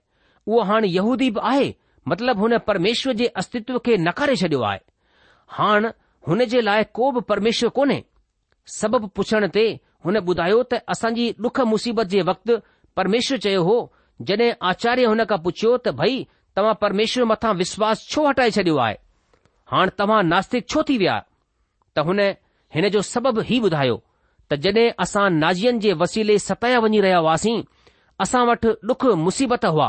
उहो 0.47 0.61
हाणे 0.69 0.89
यहूदी 0.91 1.29
बि 1.31 1.41
आहे 1.51 1.71
मतिलब 2.09 2.39
हुन 2.39 2.57
परमेश्वर 2.67 3.13
जे 3.21 3.27
अस्तित्व 3.43 3.79
खे 3.85 3.97
नकारे 4.07 4.37
छडि॒यो 4.41 4.63
आहे 4.71 4.79
हाणे 5.59 5.89
हुन 6.27 6.45
जे 6.55 6.61
लाइ 6.65 6.83
को 6.97 7.11
बि 7.17 7.21
परमेश्वर 7.29 7.69
कोन्हे 7.77 7.99
सबबु 8.79 9.07
पुछण 9.17 9.47
ते 9.55 9.65
हुन 10.05 10.17
ॿुधायो 10.29 10.63
त 10.73 10.81
असांजी 10.95 11.27
डुख 11.43 11.61
मुसीबत 11.73 12.07
जे 12.15 12.23
वक़्तु 12.29 12.57
परमेश्वर 12.97 13.39
चयो 13.47 13.63
हो 13.69 13.77
जड॒हिं 14.29 14.51
आचार्य 14.69 15.05
हुन 15.13 15.25
खां 15.31 15.39
पुछियो 15.45 15.77
त 15.87 15.95
भई 16.01 16.15
तव्हां 16.57 16.75
परमेश्वर 16.85 17.25
मथां 17.33 17.53
विश्वास 17.63 18.07
छो 18.11 18.27
हटाए 18.29 18.51
छडि॒यो 18.57 18.79
आहे 18.87 18.97
हाणे 19.73 19.95
तव्हां 19.99 20.23
नास्तिक 20.33 20.69
छो 20.73 20.83
थी 20.89 20.97
विया 21.03 21.19
त 21.97 22.07
हुन 22.09 22.21
हिन 22.75 22.89
जो 22.97 23.03
सबबु 23.13 23.43
ई 23.57 23.61
ॿुधायो 23.69 23.97
त 24.51 24.55
जॾहिं 24.63 24.91
असां 25.01 25.29
नाज़न 25.33 25.79
जे 25.81 25.93
वसीले 26.03 26.39
सतया 26.47 26.79
वञी 26.85 27.01
रहिया 27.05 27.19
हुआसीं 27.27 27.63
असां 28.25 28.45
वटि 28.49 28.71
डुख 28.89 29.05
मुसीबत 29.27 29.65
हुआ 29.75 29.89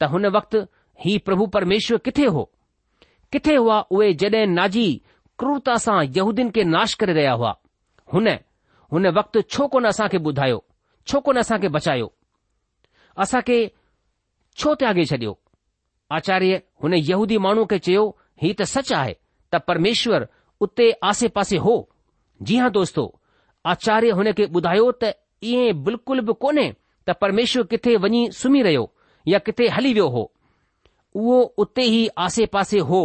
त 0.00 0.10
हुन 0.12 0.26
वक्तु 0.36 0.58
ही 1.04 1.16
प्रभु 1.26 1.46
परमेश्वर 1.56 1.98
किथे 2.06 2.26
हो 2.34 2.42
किथे 3.32 3.54
हुआ 3.56 3.78
उहे 3.94 4.12
जड॒हिं 4.22 4.46
नाज़ी 4.58 4.86
क्रूरता 5.38 5.76
सां 5.84 5.98
यहूदीन 6.16 6.50
खे 6.56 6.64
नाश 6.74 6.94
करे 7.00 7.12
रहिया 7.18 7.32
हुआ 7.40 7.52
हुन 8.92 9.06
वक़्तु 9.18 9.40
छो 9.54 9.66
कोन 9.74 9.84
असां 9.92 10.08
खे 10.14 10.18
ॿुधायो 10.30 10.62
छो 11.08 11.20
कोन 11.26 11.36
असां 11.42 11.58
खे 11.62 11.68
बचायो 11.76 12.08
असां 13.24 13.40
खे 13.48 13.58
छो 14.60 14.74
त्यागे 14.80 15.04
छडि॒यो 15.10 15.32
आचार्य 16.16 16.60
हुन 16.82 16.94
यहूदी 16.94 17.38
माण्हू 17.46 17.64
खे 17.70 17.78
चयो 17.86 18.04
हीउ 18.42 18.54
त 18.60 18.68
सच 18.72 18.92
आहे 19.00 19.12
त 19.52 19.60
परमेष्वरु 19.68 20.26
उते 20.64 20.86
आसे 21.08 21.28
पासे 21.38 21.56
हो 21.66 21.74
जी 22.48 22.56
हां 22.62 22.70
दोस्तो 22.72 23.02
आचार्य 23.72 24.10
हुन 24.18 24.28
खे 24.38 24.44
ॿुधायो 24.56 24.90
त 25.02 25.12
ईअं 25.50 25.78
बिल्कुलु 25.86 26.22
बि 26.28 26.32
कोन्हे 26.42 26.68
त 27.06 27.16
परमेश्वर 27.22 27.62
किथे 27.70 27.92
वञी 28.04 28.20
सुम्ही 28.40 28.60
रहियो 28.66 28.84
या 29.32 29.38
किथे 29.46 29.64
हली 29.76 29.90
वियो 29.96 30.06
हो 30.16 30.22
उहो 31.18 31.38
उते 31.62 31.82
ई 31.96 32.00
आसे 32.26 32.46
पासे 32.54 32.78
हो 32.90 33.00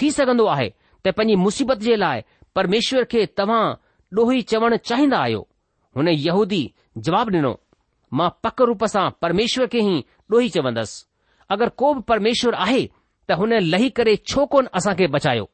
थी 0.00 0.10
सघंदो 0.18 0.46
आहे 0.54 0.68
त 1.04 1.12
पंहिंजी 1.18 1.36
मुसीबत 1.44 1.78
जे 1.86 1.96
लाइ 2.04 2.22
परमेश्वर 2.58 3.04
खे 3.12 3.24
तव्हां 3.40 3.62
ॾोही 4.18 4.40
चवण 4.50 4.76
चाहींदा 4.88 5.18
आहियो 5.24 5.40
हुन 5.96 6.08
यहूदी 6.08 6.62
जवाब 7.08 7.30
ॾिनो 7.34 7.52
मां 8.20 8.28
पक 8.44 8.62
रूप 8.70 8.84
सां 8.94 9.08
परमेश्वर 9.24 9.66
खे 9.74 9.80
ई 9.94 10.02
ॾोही 10.34 10.48
चवंदसि 10.56 11.04
अगरि 11.56 11.70
को 11.82 11.92
बि 11.98 12.02
परमेश्वर 12.12 12.54
आहे 12.66 12.84
त 13.28 13.38
हुन 13.42 13.52
लही 13.72 13.88
करे 13.98 14.14
छो 14.30 14.44
कोन 14.54 14.68
असां 14.80 14.94
खे 15.00 15.06
बचायो 15.16 15.44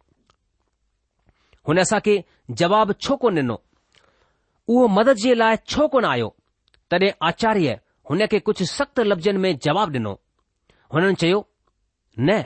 हुन 1.69 1.79
असां 1.85 2.01
खे 2.09 2.17
जवाब 2.62 2.93
छो 3.07 3.17
कोन 3.25 3.39
ॾिनो 3.45 3.59
उहो 4.68 4.87
मदद 4.94 5.16
जे 5.22 5.35
लाइ 5.40 5.57
छो 5.72 5.87
कोन 5.88 6.05
आयो 6.05 6.35
तॾहिं 6.90 7.11
आचार्य 7.29 7.74
हुन 8.11 8.26
खे 8.31 8.38
कुझु 8.48 8.64
सख़्त 8.70 9.00
लफ़्ज़नि 9.11 9.38
में 9.44 9.59
जवाबु 9.66 9.98
ॾिनो 9.98 10.12
हुननि 10.94 11.14
चयो 11.22 11.40
न 12.20 12.38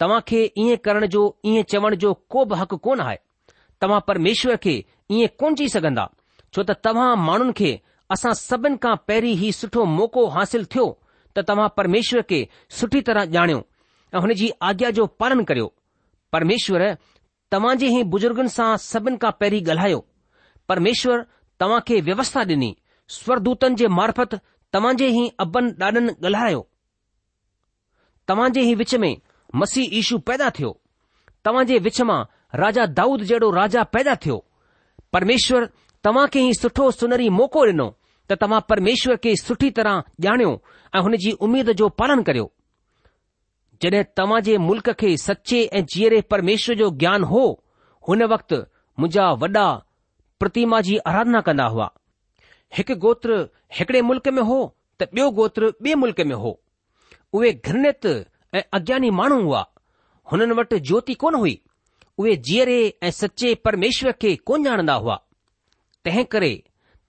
तव्हां 0.00 0.20
खे 0.30 0.40
ईअं 0.62 0.76
करण 0.86 1.06
जो 1.14 1.22
ईअं 1.52 1.62
चवण 1.72 1.94
जो 2.04 2.12
को 2.34 2.44
बि 2.52 2.58
हक़ 2.62 2.74
कोन 2.86 3.00
आहे 3.04 3.18
तव्हां 3.80 4.00
परमेश्वर 4.08 4.56
खे 4.64 4.74
ईअं 5.18 5.28
कोन 5.40 5.54
चई 5.60 5.68
सघंदा 5.76 6.08
छो 6.54 6.62
त 6.70 6.76
तव्हां 6.86 7.08
माण्हुनि 7.26 7.52
खे 7.60 7.70
असां 8.16 8.32
सभिनि 8.42 8.76
खां 8.86 8.94
पहिरीं 9.08 9.34
ई 9.48 9.52
सुठो 9.60 9.84
मौक़ो 9.98 10.26
हासिल 10.38 10.64
थियो 10.74 10.86
त 11.36 11.46
तव्हां 11.48 11.68
परमेश्वर 11.80 12.22
खे 12.32 12.40
सुठी 12.80 13.00
तरह 13.10 13.30
ॼाणियो 13.38 13.62
ऐं 14.14 14.20
हुन 14.26 14.32
जी 14.42 14.50
आज्ञा 14.72 14.90
जो 15.00 15.06
पालन 15.22 15.42
करियो 15.52 15.72
परमेश्वर 16.36 16.86
तव्हां 17.52 17.76
जे 17.84 17.94
ई 18.00 18.02
बुज़ुर्गनि 18.16 18.54
सां 18.58 18.70
सभिनि 18.90 19.16
खां 19.26 19.30
पहिरीं 19.40 19.64
ॻाल्हायो 19.66 20.04
પરમેશ્વર 20.66 21.18
તમાકે 21.58 22.00
વ્યવસ્થા 22.06 22.44
દيني 22.50 22.74
સ્વરદૂતન 23.06 23.76
જે 23.80 23.88
મારફત 23.98 24.34
તમાજે 24.70 25.08
હી 25.16 25.30
અબન 25.44 25.68
ડાડન 25.78 26.08
ગલહાયો 26.22 26.64
તમાજે 28.26 28.62
હી 28.66 28.76
وچમે 28.82 29.12
મસી 29.52 29.86
ઈશુ 29.96 30.20
પેદા 30.26 30.50
થયો 30.50 30.74
તમાજે 31.42 31.76
وچમાં 31.86 32.26
રાજા 32.52 32.86
દાઉદ 32.86 33.20
જેડો 33.30 33.50
રાજા 33.58 33.84
પેદા 33.84 34.16
થયો 34.16 34.42
પરમેશ્વર 35.10 35.68
તમાકે 36.02 36.40
હી 36.40 36.54
સઠો 36.54 36.92
સુનરી 36.92 37.30
મોકો 37.30 37.66
રનો 37.66 37.94
તો 38.28 38.36
તમા 38.36 38.60
પરમેશ્વર 38.68 39.18
કે 39.18 39.36
સઠી 39.36 39.70
તરહ 39.76 40.02
જાણ્યો 40.22 40.60
આ 40.94 41.02
હનજી 41.02 41.36
ઉમીદ 41.44 41.70
જો 41.78 41.90
પાલન 41.90 42.24
કર્યો 42.26 42.50
જડે 43.78 44.04
તમાજે 44.04 44.58
મુલક 44.58 44.86
કે 45.00 45.14
સચ્ચે 45.18 45.60
એ 45.78 45.80
જીરે 45.90 46.22
પરમેશ્વર 46.30 46.76
જો 46.82 46.86
જ્ઞાન 46.92 47.24
હો 47.30 47.42
હને 48.06 48.26
વખત 48.32 48.52
મુજા 49.00 49.34
વડા 49.40 49.85
प्रतिमा 50.40 50.80
जी 50.86 50.96
आराधना 51.10 51.40
कंदा 51.46 51.64
हुआ 51.74 51.90
हिकु 52.76 52.94
गोत्र 53.04 53.36
हिकड़े 53.78 54.00
मुल्क़ 54.08 54.28
में 54.38 54.42
हो 54.48 54.58
त 55.00 55.06
ॿियो 55.16 55.30
गोत्र 55.38 55.68
ॿिए 55.84 55.94
मुल्क 56.00 56.20
में 56.30 56.34
हो 56.42 56.50
उहे 57.38 57.52
घृणित 57.66 58.06
ऐं 58.58 58.62
अज्ञानी 58.78 59.10
माण्हू 59.20 59.40
हुआ 59.46 59.62
हुननि 60.32 60.54
वटि 60.60 60.78
ज्योति 60.88 61.14
कोन 61.22 61.34
हुई 61.42 61.54
उहे 62.18 62.36
जीअरे 62.48 62.78
ऐं 63.06 63.10
सचे 63.20 63.54
परमेश्वर 63.66 64.12
खे 64.22 64.34
कोन 64.50 64.66
ॼाणंदा 64.68 64.94
हुआ 65.04 65.16
तंहिं 66.04 66.24
करे 66.34 66.50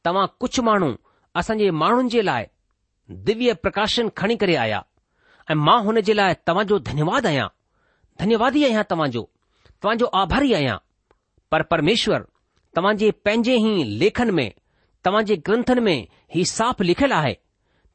तव्हां 0.05 0.25
कुझु 0.41 0.63
माण्हू 0.69 0.91
असांजे 1.39 1.69
माण्हुनि 1.83 2.09
जे 2.15 2.21
लाइ 2.29 2.45
दिव्य 3.29 3.53
प्रकाशन 3.63 4.09
खणी 4.17 4.35
करे 4.41 4.55
आया 4.65 4.83
ऐं 5.51 5.55
मां 5.67 5.79
हुन 5.85 5.99
जे 6.07 6.13
लाइ 6.19 6.33
तव्हांजो 6.47 6.79
धन्यवाद 6.91 7.25
आहियां 7.31 7.47
धन्यवाद 8.21 8.55
ई 8.57 8.63
आहियां 8.69 8.83
तव्हांजो 8.91 9.23
तव्हांजो 9.81 10.05
आभारी 10.23 10.53
आहियां 10.59 10.77
पर 11.51 11.61
परमेश्वर 11.73 12.25
तव्हां 12.77 12.95
जे 12.97 13.09
पंहिंजे 13.25 13.53
ई 13.67 13.83
लेखन 13.99 14.31
में 14.39 14.51
तव्हां 15.03 15.23
जे 15.29 15.35
ग्रंथनि 15.45 15.81
में 15.81 16.07
ही 16.33 16.43
साफ़ 16.49 16.81
लिखियलु 16.83 17.15
आहे 17.19 17.31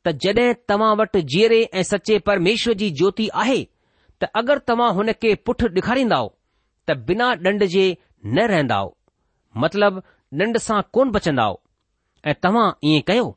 त 0.05 0.13
जड॒हिं 0.25 0.55
तव्हां 0.71 0.89
वटि 1.01 1.21
जीअरे 1.35 1.59
ऐं 1.75 1.83
सचे 1.91 2.19
परमेश्वर 2.31 2.75
जी 2.81 2.89
ज्योति 3.01 3.29
आहे 3.43 3.61
त 4.21 4.31
अगरि 4.41 4.65
तव्हां 4.71 4.89
हुन 4.97 5.13
खे 5.23 5.35
पुठि 5.47 5.67
ॾेखारींदव 5.77 6.31
त 6.89 6.97
बिना 7.11 7.29
ॾंड 7.49 7.65
जे 7.75 7.85
न 8.27 8.47
रहंदा 8.55 8.81
मतिलब 9.65 10.03
ॾंड 10.43 10.59
सां 10.67 10.81
कोन 10.97 11.11
बचंदा 11.19 11.47
ऐं 12.31 12.35
तव्हां 12.47 12.67
ईअं 12.95 13.07
कयो 13.13 13.29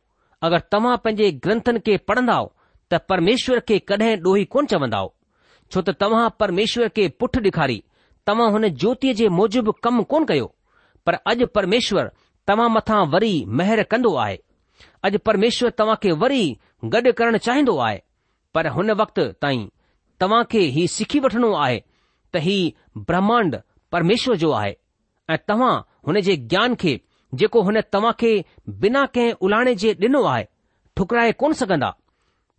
अगरि 0.50 0.68
तव्हां 0.72 0.98
पंहिंजे 1.04 1.32
ग्रंथनि 1.46 1.80
खे 1.90 1.98
पढ़ंदा 2.10 2.40
त 2.94 3.02
परमेश्वर 3.12 3.60
खे 3.70 3.80
कॾहिं 3.94 4.18
ॾोही 4.26 4.46
कोन 4.56 4.66
चवंदा 4.74 5.04
छो 5.72 5.82
त 5.90 5.98
तव्हां 6.04 6.28
परमेश्वर 6.44 6.88
खे 6.98 7.08
पुठि 7.20 7.46
ॾेखारी 7.52 7.82
तव्हां 8.28 8.52
हुन 8.58 8.68
ज्योतिअ 8.82 9.14
जे 9.22 9.30
मूजिबि 9.40 9.80
कमु 9.86 10.04
कोन 10.14 10.26
कयो 10.34 10.52
पर 11.06 11.14
अॼु 11.32 11.46
परमेश्वर 11.56 12.12
तव्हां 12.48 12.70
मथां 12.72 13.06
वरी 13.12 13.34
महिर 13.60 13.84
कंदो 13.92 14.14
आहे 14.24 14.38
अॼु 15.08 15.18
परमेश्वर 15.28 15.70
तव्हां 15.80 15.96
खे 16.04 16.12
वरी 16.24 16.44
गॾु 16.96 17.12
करणु 17.20 17.38
चाहींदो 17.48 17.78
आहे 17.88 18.00
पर 18.56 18.68
हुन 18.78 18.92
वक़्त 19.02 19.20
ताईं 19.42 19.68
तव्हां 20.22 20.44
खे 20.52 20.60
ही 20.78 20.88
सिखी 20.96 21.20
वठणो 21.26 21.52
आहे 21.66 21.80
त 22.34 22.42
ही 22.48 22.58
ब्रह्मांड 23.10 23.56
परमेश्वर 23.92 24.36
जो 24.44 24.52
आहे 24.62 24.74
ऐं 25.34 25.38
तव्हां 25.50 25.74
हुन 26.08 26.20
जे 26.28 26.36
ज्ञान 26.54 26.76
खे 26.84 27.00
जेको 27.42 27.62
हुन 27.68 27.80
तव्हां 27.94 28.12
खे 28.20 28.32
बिना 28.82 29.06
कंहिं 29.16 29.34
उलाणे 29.46 29.74
जे 29.84 29.94
ॾिनो 30.02 30.24
आहे 30.34 30.44
ठुकराए 30.98 31.32
कोन 31.42 31.54
सघंदा 31.62 31.92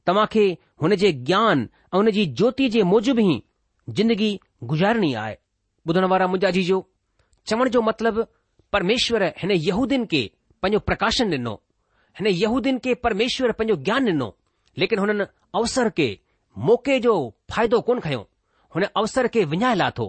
तव्हां 0.09 0.27
खे 0.33 0.47
हुन 0.83 0.95
जे 1.03 1.13
ज्ञान 1.29 1.69
ऐं 1.95 1.97
हुन 1.97 2.11
जी 2.17 2.25
ज्योति 2.39 2.69
जे 2.75 2.83
मूजिबि 2.93 3.25
ई 3.35 3.41
जिंदगी 3.99 4.33
गुज़ारणी 4.71 5.13
आहे 5.25 5.35
ॿुधण 5.89 6.05
वारा 6.13 6.27
मुंहिंजा 6.31 6.51
जी 6.57 6.63
जो 6.69 6.79
चवण 7.51 7.69
जो 7.75 7.81
मतिलबु 7.89 8.23
परमेश्वर 8.77 9.23
हिन 9.41 9.51
यहूदीन 9.67 10.05
खे 10.07 10.21
पंहिंजो 10.63 10.79
प्रकाशन 10.89 11.31
ॾिनो 11.35 11.53
हिन 12.19 12.27
यहूदीन 12.27 12.79
खे 12.85 12.95
परमेश्वर 13.05 13.53
पंहिंजो 13.61 13.77
ज्ञान 13.85 14.09
ॾिनो 14.11 14.27
लेकिन 14.79 14.99
हुननि 15.03 15.25
अवसर 15.61 15.89
खे 15.97 16.09
मौक़े 16.69 16.99
जो 17.07 17.15
फ़ाइदो 17.53 17.81
कोन्ह 17.87 18.01
खयो 18.07 18.21
हुन 18.75 18.85
अवसर 19.03 19.29
खे 19.37 19.45
विञाए 19.53 19.75
लाथो 19.83 20.09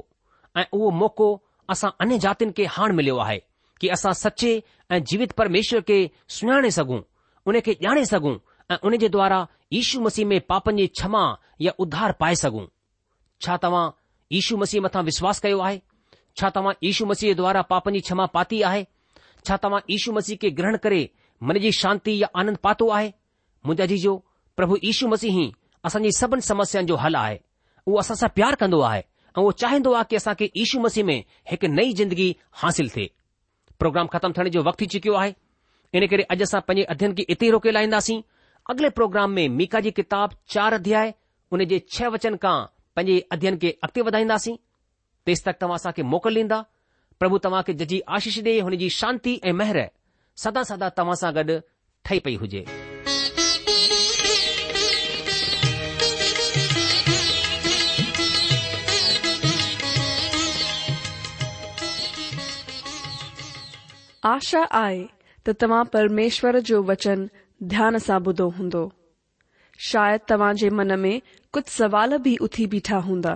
ऐं 0.58 0.66
उहो 0.74 0.90
मौक़ो 1.02 1.28
असां 1.76 1.92
अन्य 2.06 2.18
जातियुनि 2.26 2.54
खे 2.58 2.66
हाण 2.76 2.96
मिलियो 3.00 3.18
आहे 3.26 3.38
की 3.82 3.88
असां 3.96 4.14
सचे 4.24 4.52
ऐं 4.96 5.02
जीवित 5.12 5.32
परमेश्वर 5.42 5.82
खे 5.92 5.98
सुञाणे 6.40 6.72
सघूं 6.80 7.02
उन 7.48 7.60
खे 7.68 7.78
ॼाणे 7.88 8.06
सघूं 8.14 8.36
ऐं 8.74 8.78
उन 8.90 8.98
जे 9.06 9.10
द्वारा 9.16 9.40
यीशू 9.78 10.02
मसीह 10.10 10.26
में 10.34 10.40
पापनि 10.52 10.82
जी 10.82 10.88
क्षमा 10.98 11.26
या 11.68 11.72
उधार 11.86 12.12
पाए 12.26 12.36
सघूं 12.44 12.66
छा 13.46 13.58
तव्हां 13.66 13.86
यीशू 14.38 14.58
मसीह 14.66 14.82
मथां 14.88 15.04
विश्वासु 15.12 15.42
कयो 15.48 15.60
आहे 15.70 15.82
छा 16.38 16.50
तव्हां 16.56 16.74
यशू 16.84 17.06
मसीह 17.06 17.34
द्वारा 17.38 17.62
पापनि 17.74 17.98
जी 18.00 18.02
क्षमा 18.06 18.26
पाती 18.34 18.62
आहे 18.70 18.86
छा 19.48 19.58
तव्हां 19.64 19.80
ईशू 19.94 20.12
मसीह 20.18 20.38
खे 20.42 20.50
ग्रहण 20.60 20.78
करे 20.84 21.00
मन 21.50 21.58
जी 21.64 21.72
शांती 21.78 22.18
या 22.20 22.28
आनंद 22.40 22.58
पातो 22.68 22.90
आहे 22.98 23.08
मुंहिंजा 23.66 23.86
जीजो 23.94 24.14
प्रभु 24.58 24.76
यीशू 24.84 25.08
मसीह 25.14 25.40
ई 25.42 25.48
असांजी 25.86 26.12
सभिनि 26.20 26.44
حل 26.54 26.86
जो 26.92 26.96
हल 27.06 27.16
आहे 27.22 27.38
उहो 27.88 27.98
असां 28.04 28.16
सां 28.22 28.30
प्यारु 28.36 28.56
कंदो 28.64 28.80
आहे 28.90 29.02
ऐं 29.02 29.42
उहो 29.42 29.52
चाहींदो 29.62 29.92
आहे 29.98 30.06
की 30.12 30.16
असांखे 30.16 30.50
यीशू 30.58 30.80
मसीह 30.86 31.04
में 31.10 31.18
हिकु 31.52 31.68
नई 31.80 31.94
ज़िंदगी 32.02 32.30
हासिलु 32.62 32.90
थिए 32.96 33.08
प्रोग्राम 33.80 34.08
ख़तमु 34.16 34.34
थियण 34.38 34.50
जो 34.58 34.64
वक़्तु 34.70 34.82
थी 34.86 34.90
चुकियो 34.94 35.14
आहे 35.22 35.34
इन 35.98 36.08
करे 36.12 36.24
अॼु 36.36 36.44
असां 36.50 36.62
पंहिंजे 36.70 36.84
अध्ययन 36.96 37.14
खे 37.18 37.24
इते 37.36 37.50
रोके 37.56 37.72
लाहींदासीं 37.78 38.22
अॻिले 38.72 38.90
प्रोग्राम 39.00 39.32
में 39.40 39.48
मीका 39.58 39.80
जी 39.88 39.92
किताबु 40.02 40.38
चार 40.56 40.74
अध्याय 40.82 41.14
उन 41.56 41.66
जे 41.74 41.82
छह 41.98 42.14
वचन 42.18 42.36
खां 42.46 42.58
पंहिंजे 43.00 43.20
अध्यन 43.38 43.58
खे 43.66 43.72
अॻिते 43.86 44.02
वधाईंदासीं 44.10 44.56
तेसितक 45.28 45.58
तव्हां 45.62 45.76
असांखे 45.76 46.02
मोकिल 46.14 46.36
ॾींदा 46.38 46.62
प्रभु 47.20 47.38
तव्हांखे 47.44 47.74
जजी 47.80 48.00
आशीष 48.18 48.38
ॾे 48.46 48.60
हुनजी 48.60 48.90
शांति 48.98 49.38
ऐं 49.44 49.52
मेहर 49.60 49.80
सदा 50.44 50.62
सदा 50.70 50.90
तव्हां 50.98 51.16
सां 51.22 51.34
गॾु 51.36 51.58
ठही 52.06 52.20
पई 52.26 52.36
हुजे 52.44 52.64
आशा 64.34 64.62
आहे 64.84 65.04
त 65.48 65.52
तव्हां 65.62 65.84
परमेश्वर 65.94 66.58
जो 66.70 66.82
वचन 66.88 67.26
ध्यान 67.74 67.98
सां 68.08 68.20
ॿुधो 68.32 68.48
हूंदो 68.58 68.88
शायदि 69.92 70.26
तव्हां 70.30 70.54
जे 70.64 70.70
मन 70.80 71.00
में 71.04 71.20
कुझु 71.54 71.70
सवाल 71.78 72.18
बि 72.26 72.36
उथी 72.48 72.66
बीठा 72.76 72.98
हूंदा 73.10 73.36